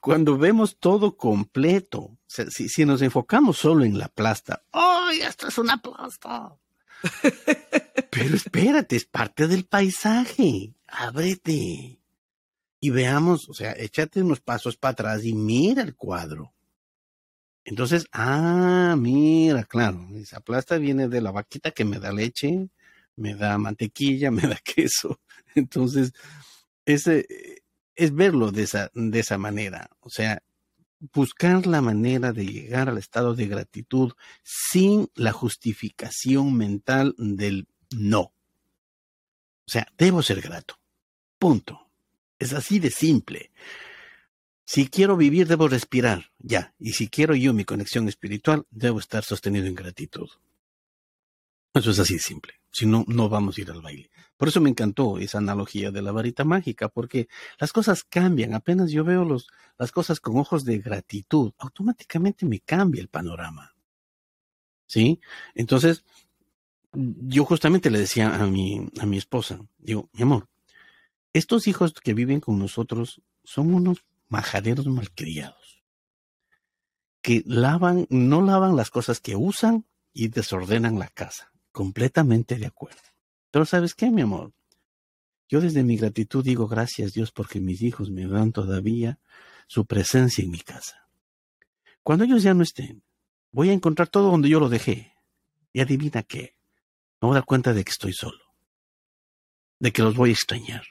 cuando 0.01 0.37
vemos 0.37 0.79
todo 0.79 1.17
completo, 1.17 2.20
si, 2.31 2.69
si, 2.69 2.85
nos 2.85 3.03
enfocamos 3.03 3.59
solo 3.59 3.85
en 3.85 3.99
la 3.99 4.09
plasta, 4.09 4.63
¡ay, 4.71 5.21
esto 5.21 5.49
es 5.49 5.59
una 5.59 5.83
plasta! 5.83 6.55
Pero 8.11 8.37
espérate, 8.37 8.97
es 8.97 9.05
parte 9.05 9.49
del 9.49 9.65
paisaje. 9.65 10.75
Ábrete. 10.87 11.99
Y 12.81 12.91
veamos, 12.91 13.49
o 13.49 13.55
sea, 13.55 13.73
échate 13.73 14.23
unos 14.23 14.41
pasos 14.41 14.77
para 14.77 14.93
atrás 14.93 15.25
y 15.25 15.35
mira 15.35 15.83
el 15.83 15.97
cuadro. 15.97 16.53
Entonces, 17.65 18.07
ah, 18.13 18.95
mira, 18.99 19.65
claro, 19.65 20.09
esa 20.15 20.41
plasta 20.41 20.79
viene 20.79 21.09
de 21.09 21.21
la 21.21 21.31
vaquita 21.31 21.73
que 21.73 21.85
me 21.85 21.99
da 21.99 22.13
leche, 22.13 22.69
me 23.17 23.35
da 23.35 23.59
mantequilla, 23.59 24.31
me 24.31 24.43
da 24.43 24.57
queso. 24.57 25.21
Entonces, 25.55 26.13
ese 26.87 27.27
es 27.97 28.15
verlo 28.15 28.51
de 28.51 28.63
esa, 28.63 28.91
de 28.95 29.19
esa 29.19 29.37
manera. 29.37 29.91
O 30.01 30.11
sea, 30.11 30.43
buscar 31.13 31.67
la 31.67 31.81
manera 31.81 32.33
de 32.33 32.47
llegar 32.47 32.89
al 32.89 32.99
estado 32.99 33.35
de 33.35 33.47
gratitud 33.47 34.13
sin 34.43 35.09
la 35.15 35.33
justificación 35.33 36.55
mental 36.57 37.15
del 37.19 37.67
no. 37.91 38.21
O 38.21 38.33
sea, 39.73 39.87
debo 39.97 40.23
ser 40.23 40.41
grato. 40.41 40.79
Punto. 41.39 41.91
Es 42.39 42.53
así 42.53 42.79
de 42.79 42.91
simple. 42.91 43.51
Si 44.65 44.89
quiero 44.89 45.17
vivir, 45.17 45.49
debo 45.49 45.69
respirar, 45.69 46.31
ya. 46.39 46.75
Y 46.79 46.93
si 46.93 47.09
quiero 47.09 47.35
yo 47.35 47.53
mi 47.53 47.65
conexión 47.65 48.09
espiritual, 48.09 48.67
debo 48.71 48.99
estar 48.99 49.25
sostenido 49.25 49.67
en 49.67 49.75
gratitud. 49.75 50.29
Eso 51.75 51.91
es 51.91 51.99
así 51.99 52.15
de 52.15 52.21
simple. 52.21 52.60
Si 52.71 52.87
no, 52.87 53.05
no 53.09 53.29
vamos 53.29 53.59
a 53.59 53.61
ir 53.61 53.71
al 53.71 53.83
baile. 53.83 54.11
Por 54.37 54.49
eso 54.49 54.61
me 54.61 54.71
encantó 54.71 55.19
esa 55.19 55.39
analogía 55.39 55.91
de 55.91 56.03
la 56.03 56.13
varita 56.13 56.45
mágica, 56.45 56.89
porque 56.89 57.29
las 57.59 57.73
cosas 57.73 58.05
cambian. 58.05 58.55
Apenas 58.55 58.91
yo 58.91 59.05
veo 59.05 59.25
los, 59.25 59.49
las 59.79 59.93
cosas 59.93 60.21
con 60.21 60.39
ojos 60.39 60.65
de 60.65 60.79
gratitud, 60.79 61.53
automáticamente 61.59 62.47
me 62.47 62.61
cambia 62.61 63.03
el 63.03 63.09
panorama. 63.09 63.75
¿Sí? 64.87 65.21
Entonces, 65.55 66.05
yo 66.93 67.45
justamente 67.45 67.91
le 67.91 67.99
decía 67.99 68.35
a 68.35 68.47
mi, 68.47 68.89
a 68.99 69.07
mi 69.07 69.19
esposa, 69.19 69.61
digo, 69.79 70.09
mi 70.13 70.23
amor, 70.23 70.49
estos 71.33 71.69
hijos 71.69 71.93
que 71.93 72.15
viven 72.15 72.41
con 72.41 72.59
nosotros 72.59 73.23
son 73.45 73.73
unos 73.75 74.05
majaderos 74.29 74.87
malcriados, 74.87 75.83
que 77.23 77.43
lavan, 77.47 78.07
no 78.11 78.43
lavan 78.43 78.77
las 78.77 78.91
cosas 78.91 79.21
que 79.21 79.37
usan 79.37 79.87
y 80.13 80.29
desordenan 80.29 80.99
la 80.99 81.09
casa. 81.09 81.53
Completamente 81.73 82.57
de 82.57 82.67
acuerdo. 82.67 83.01
Pero 83.51 83.65
¿sabes 83.65 83.95
qué, 83.95 84.11
mi 84.11 84.23
amor? 84.23 84.53
Yo 85.49 85.61
desde 85.61 85.83
mi 85.83 85.97
gratitud 85.97 86.45
digo 86.45 86.69
gracias 86.69 87.13
Dios 87.13 87.33
porque 87.33 87.61
mis 87.61 87.83
hijos 87.83 88.11
me 88.11 88.27
dan 88.27 88.53
todavía 88.53 89.19
su 89.67 89.85
presencia 89.85 90.45
en 90.45 90.51
mi 90.51 90.61
casa. 90.61 91.09
Cuando 92.03 92.25
ellos 92.25 92.43
ya 92.43 92.55
no 92.55 92.63
estén, 92.63 93.03
voy 93.51 93.71
a 93.71 93.73
encontrar 93.73 94.09
todo 94.09 94.31
donde 94.31 94.49
yo 94.49 94.61
lo 94.61 94.69
dejé. 94.69 95.13
Y 95.73 95.81
adivina 95.81 96.23
qué, 96.23 96.57
me 97.21 97.29
voy 97.29 97.33
a 97.33 97.41
dar 97.41 97.45
cuenta 97.45 97.73
de 97.73 97.85
que 97.85 97.91
estoy 97.91 98.13
solo, 98.13 98.43
de 99.79 99.93
que 99.93 100.03
los 100.03 100.17
voy 100.17 100.31
a 100.31 100.33
extrañar. 100.33 100.83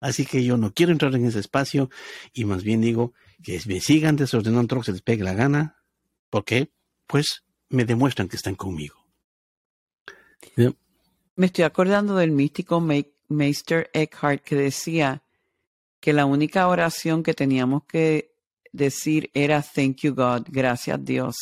Así 0.00 0.26
que 0.26 0.44
yo 0.44 0.56
no 0.56 0.72
quiero 0.72 0.92
entrar 0.92 1.14
en 1.14 1.24
ese 1.24 1.38
espacio 1.38 1.90
y 2.32 2.44
más 2.44 2.62
bien 2.62 2.80
digo 2.80 3.12
que 3.42 3.60
me 3.66 3.80
sigan 3.80 4.16
desordenando 4.16 4.74
lo 4.74 4.82
que 4.82 4.86
se 4.86 4.92
les 4.92 5.02
pegue 5.02 5.24
la 5.24 5.34
gana. 5.34 5.76
¿Por 6.30 6.44
qué? 6.44 6.70
Pues 7.06 7.44
me 7.68 7.84
demuestran 7.84 8.28
que 8.28 8.36
están 8.36 8.54
conmigo. 8.54 9.03
Me 11.36 11.46
estoy 11.46 11.64
acordando 11.64 12.16
del 12.16 12.30
místico 12.30 12.80
Meister 13.28 13.90
Eckhart 13.92 14.42
que 14.42 14.54
decía 14.56 15.22
que 16.00 16.12
la 16.12 16.26
única 16.26 16.68
oración 16.68 17.22
que 17.22 17.34
teníamos 17.34 17.84
que 17.84 18.34
decir 18.72 19.30
era 19.34 19.62
Thank 19.62 20.02
you 20.02 20.14
God, 20.14 20.42
gracias 20.50 21.02
Dios. 21.04 21.36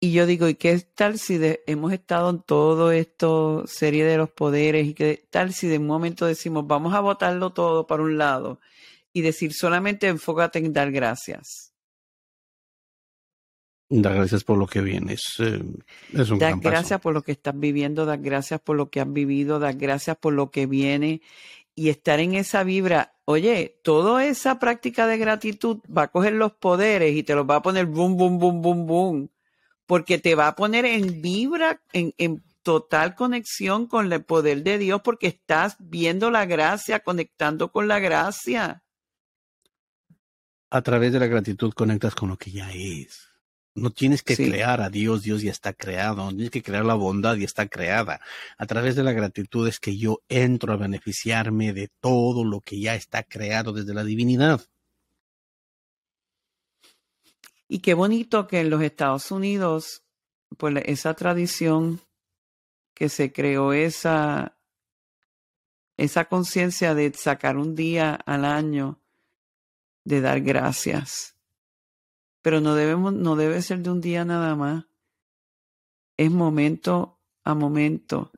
Y 0.00 0.12
yo 0.12 0.26
digo, 0.26 0.48
¿y 0.48 0.54
qué 0.54 0.78
tal 0.78 1.18
si 1.18 1.38
de, 1.38 1.62
hemos 1.66 1.92
estado 1.92 2.30
en 2.30 2.40
todo 2.40 2.92
esto, 2.92 3.64
serie 3.66 4.04
de 4.04 4.16
los 4.16 4.30
poderes, 4.30 4.86
y 4.86 4.94
qué 4.94 5.26
tal 5.28 5.52
si 5.52 5.66
de 5.66 5.78
un 5.78 5.86
momento 5.88 6.24
decimos, 6.24 6.66
vamos 6.68 6.94
a 6.94 7.00
botarlo 7.00 7.52
todo 7.52 7.86
para 7.86 8.04
un 8.04 8.16
lado 8.16 8.60
y 9.12 9.22
decir 9.22 9.52
solamente 9.52 10.06
enfócate 10.06 10.60
en 10.60 10.72
dar 10.72 10.92
gracias? 10.92 11.67
Dar 13.90 14.14
gracias 14.14 14.44
por 14.44 14.58
lo 14.58 14.66
que 14.66 14.82
viene. 14.82 15.14
Es, 15.14 15.36
eh, 15.38 15.62
es 16.12 16.30
un 16.30 16.38
dar 16.38 16.58
gracias 16.58 16.90
paso. 16.90 17.00
por 17.00 17.14
lo 17.14 17.22
que 17.22 17.32
estás 17.32 17.58
viviendo, 17.58 18.04
dar 18.04 18.18
gracias 18.18 18.60
por 18.60 18.76
lo 18.76 18.90
que 18.90 19.00
has 19.00 19.10
vivido, 19.10 19.58
dar 19.58 19.76
gracias 19.76 20.16
por 20.18 20.34
lo 20.34 20.50
que 20.50 20.66
viene 20.66 21.22
y 21.74 21.88
estar 21.88 22.20
en 22.20 22.34
esa 22.34 22.64
vibra. 22.64 23.14
Oye, 23.24 23.80
toda 23.82 24.26
esa 24.26 24.58
práctica 24.58 25.06
de 25.06 25.16
gratitud 25.16 25.78
va 25.86 26.02
a 26.02 26.08
coger 26.08 26.34
los 26.34 26.52
poderes 26.52 27.16
y 27.16 27.22
te 27.22 27.34
los 27.34 27.48
va 27.48 27.56
a 27.56 27.62
poner 27.62 27.86
boom, 27.86 28.16
boom, 28.16 28.38
boom, 28.38 28.60
boom, 28.60 28.86
boom, 28.86 29.30
porque 29.86 30.18
te 30.18 30.34
va 30.34 30.48
a 30.48 30.56
poner 30.56 30.84
en 30.84 31.22
vibra, 31.22 31.80
en, 31.92 32.12
en 32.18 32.42
total 32.62 33.14
conexión 33.14 33.86
con 33.86 34.12
el 34.12 34.24
poder 34.24 34.62
de 34.64 34.76
Dios, 34.76 35.00
porque 35.02 35.28
estás 35.28 35.76
viendo 35.78 36.30
la 36.30 36.44
gracia, 36.44 37.00
conectando 37.00 37.72
con 37.72 37.88
la 37.88 38.00
gracia. 38.00 38.82
A 40.68 40.82
través 40.82 41.12
de 41.12 41.20
la 41.20 41.26
gratitud 41.26 41.72
conectas 41.72 42.14
con 42.14 42.28
lo 42.28 42.36
que 42.36 42.50
ya 42.50 42.70
es. 42.72 43.27
No 43.74 43.90
tienes 43.90 44.22
que 44.22 44.34
Sí. 44.34 44.48
crear 44.50 44.80
a 44.80 44.90
Dios, 44.90 45.22
Dios 45.22 45.42
ya 45.42 45.50
está 45.52 45.72
creado. 45.72 46.16
No 46.24 46.30
tienes 46.30 46.50
que 46.50 46.62
crear 46.62 46.84
la 46.84 46.94
bondad, 46.94 47.36
ya 47.36 47.44
está 47.44 47.68
creada. 47.68 48.20
A 48.56 48.66
través 48.66 48.96
de 48.96 49.04
la 49.04 49.12
gratitud 49.12 49.68
es 49.68 49.78
que 49.78 49.96
yo 49.96 50.20
entro 50.28 50.72
a 50.72 50.76
beneficiarme 50.76 51.72
de 51.72 51.88
todo 52.00 52.44
lo 52.44 52.60
que 52.60 52.80
ya 52.80 52.94
está 52.96 53.22
creado 53.22 53.72
desde 53.72 53.94
la 53.94 54.04
divinidad. 54.04 54.60
Y 57.68 57.80
qué 57.80 57.94
bonito 57.94 58.46
que 58.48 58.60
en 58.60 58.70
los 58.70 58.82
Estados 58.82 59.30
Unidos, 59.30 60.02
pues 60.56 60.74
esa 60.86 61.14
tradición 61.14 62.00
que 62.94 63.08
se 63.08 63.32
creó, 63.32 63.72
esa, 63.72 64.58
esa 65.96 66.24
conciencia 66.24 66.94
de 66.94 67.12
sacar 67.12 67.56
un 67.58 67.76
día 67.76 68.14
al 68.14 68.44
año 68.44 69.00
de 70.04 70.20
dar 70.20 70.40
gracias. 70.40 71.37
Pero 72.42 72.60
no 72.60 72.74
debemos, 72.74 73.12
no 73.12 73.36
debe 73.36 73.62
ser 73.62 73.80
de 73.80 73.90
un 73.90 74.00
día 74.00 74.24
nada 74.24 74.54
más. 74.54 74.86
Es 76.16 76.30
momento 76.30 77.20
a 77.44 77.54
momento. 77.54 78.32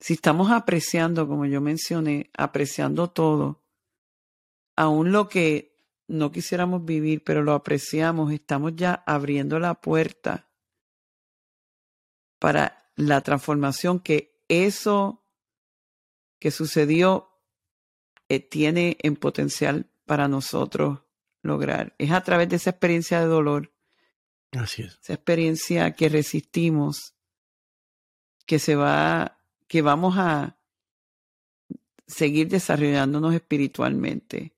Si 0.00 0.14
estamos 0.14 0.50
apreciando, 0.50 1.26
como 1.26 1.46
yo 1.46 1.60
mencioné, 1.60 2.30
apreciando 2.36 3.10
todo, 3.10 3.64
aún 4.76 5.10
lo 5.10 5.28
que 5.28 5.76
no 6.08 6.30
quisiéramos 6.30 6.84
vivir, 6.84 7.24
pero 7.24 7.42
lo 7.42 7.52
apreciamos, 7.52 8.32
estamos 8.32 8.76
ya 8.76 9.02
abriendo 9.06 9.58
la 9.58 9.74
puerta 9.74 10.48
para 12.38 12.90
la 12.94 13.20
transformación 13.22 14.00
que 14.00 14.42
eso 14.48 15.24
que 16.38 16.50
sucedió 16.50 17.30
eh, 18.28 18.40
tiene 18.40 18.98
en 19.02 19.16
potencial 19.16 19.90
para 20.06 20.28
nosotros 20.28 21.00
lograr. 21.42 21.94
Es 21.98 22.10
a 22.12 22.22
través 22.22 22.48
de 22.48 22.56
esa 22.56 22.70
experiencia 22.70 23.20
de 23.20 23.26
dolor 23.26 23.72
Así 24.52 24.82
es. 24.82 24.98
Esa 25.02 25.14
experiencia 25.14 25.92
que 25.92 26.08
resistimos, 26.08 27.14
que 28.46 28.58
se 28.58 28.76
va, 28.76 29.38
que 29.66 29.82
vamos 29.82 30.16
a 30.18 30.58
seguir 32.06 32.48
desarrollándonos 32.48 33.34
espiritualmente. 33.34 34.54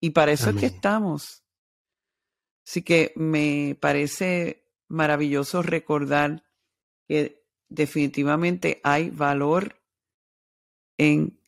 Y 0.00 0.10
para 0.10 0.32
eso 0.32 0.50
es 0.50 0.56
que 0.56 0.66
estamos. 0.66 1.42
Así 2.66 2.82
que 2.82 3.12
me 3.16 3.76
parece 3.80 4.68
maravilloso 4.88 5.62
recordar 5.62 6.44
que 7.08 7.44
definitivamente 7.68 8.80
hay 8.84 9.10
valor 9.10 9.80
en 10.98 11.38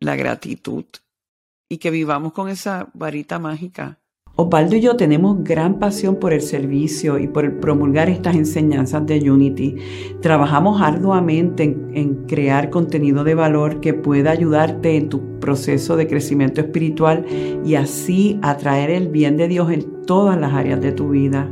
la 0.00 0.16
gratitud 0.16 0.86
y 1.68 1.78
que 1.78 1.90
vivamos 1.90 2.32
con 2.32 2.48
esa 2.48 2.88
varita 2.94 3.38
mágica. 3.38 3.98
Osvaldo 4.36 4.74
y 4.74 4.80
yo 4.80 4.96
tenemos 4.96 5.44
gran 5.44 5.78
pasión 5.78 6.16
por 6.16 6.32
el 6.32 6.40
servicio 6.40 7.20
y 7.20 7.28
por 7.28 7.60
promulgar 7.60 8.08
estas 8.08 8.34
enseñanzas 8.34 9.06
de 9.06 9.30
Unity. 9.30 9.76
Trabajamos 10.20 10.82
arduamente 10.82 11.62
en, 11.62 11.90
en, 11.94 12.14
crear 12.26 12.68
contenido 12.68 13.22
de 13.22 13.36
valor 13.36 13.80
que 13.80 13.94
pueda 13.94 14.32
ayudarte 14.32 14.96
en 14.96 15.08
tu 15.08 15.38
proceso 15.38 15.96
de 15.96 16.08
crecimiento 16.08 16.60
espiritual 16.60 17.24
y 17.64 17.76
así 17.76 18.40
atraer 18.42 18.90
el 18.90 19.06
bien 19.06 19.36
de 19.36 19.46
Dios 19.46 19.70
en 19.70 20.02
todas 20.04 20.36
las 20.40 20.52
áreas 20.52 20.80
de 20.80 20.90
tu 20.90 21.10
vida. 21.10 21.48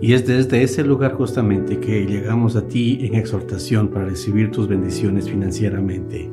Y 0.00 0.14
es 0.14 0.26
desde 0.26 0.64
ese 0.64 0.82
lugar 0.82 1.12
justamente 1.12 1.78
que 1.78 2.04
llegamos 2.04 2.56
a 2.56 2.66
ti 2.66 2.98
en 3.02 3.14
exhortación 3.14 3.86
para 3.86 4.06
recibir 4.06 4.50
tus 4.50 4.66
bendiciones 4.66 5.30
financieramente. 5.30 6.28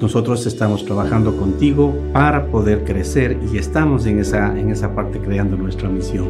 Nosotros 0.00 0.46
estamos 0.46 0.84
trabajando 0.84 1.36
contigo 1.36 1.92
para 2.12 2.46
poder 2.46 2.84
crecer 2.84 3.36
y 3.52 3.58
estamos 3.58 4.06
en 4.06 4.20
esa, 4.20 4.56
en 4.56 4.70
esa 4.70 4.94
parte 4.94 5.18
creando 5.18 5.56
nuestra 5.56 5.88
misión. 5.88 6.28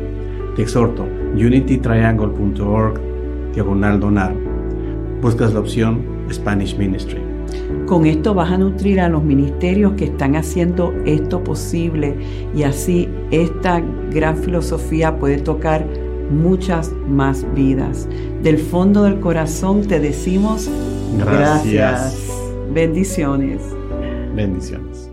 Te 0.56 0.62
exhorto, 0.62 1.06
unitytriangle.org, 1.34 3.00
diagonal 3.52 4.00
donar. 4.00 4.34
Buscas 5.20 5.52
la 5.52 5.60
opción 5.60 6.02
Spanish 6.32 6.78
Ministry. 6.78 7.20
Con 7.86 8.06
esto 8.06 8.32
vas 8.32 8.52
a 8.52 8.58
nutrir 8.58 9.00
a 9.00 9.08
los 9.10 9.22
ministerios 9.22 9.92
que 9.94 10.06
están 10.06 10.36
haciendo 10.36 10.94
esto 11.04 11.44
posible 11.44 12.16
y 12.54 12.62
así 12.62 13.08
esta 13.30 13.82
gran 14.10 14.38
filosofía 14.38 15.18
puede 15.18 15.38
tocar 15.38 15.84
muchas 16.30 16.90
más 17.06 17.46
vidas. 17.54 18.08
Del 18.42 18.58
fondo 18.58 19.02
del 19.04 19.20
corazón 19.20 19.82
te 19.86 20.00
decimos 20.00 20.70
gracias. 21.18 21.72
gracias. 21.72 22.47
Bendiciones. 22.72 23.62
Bendiciones. 24.34 25.07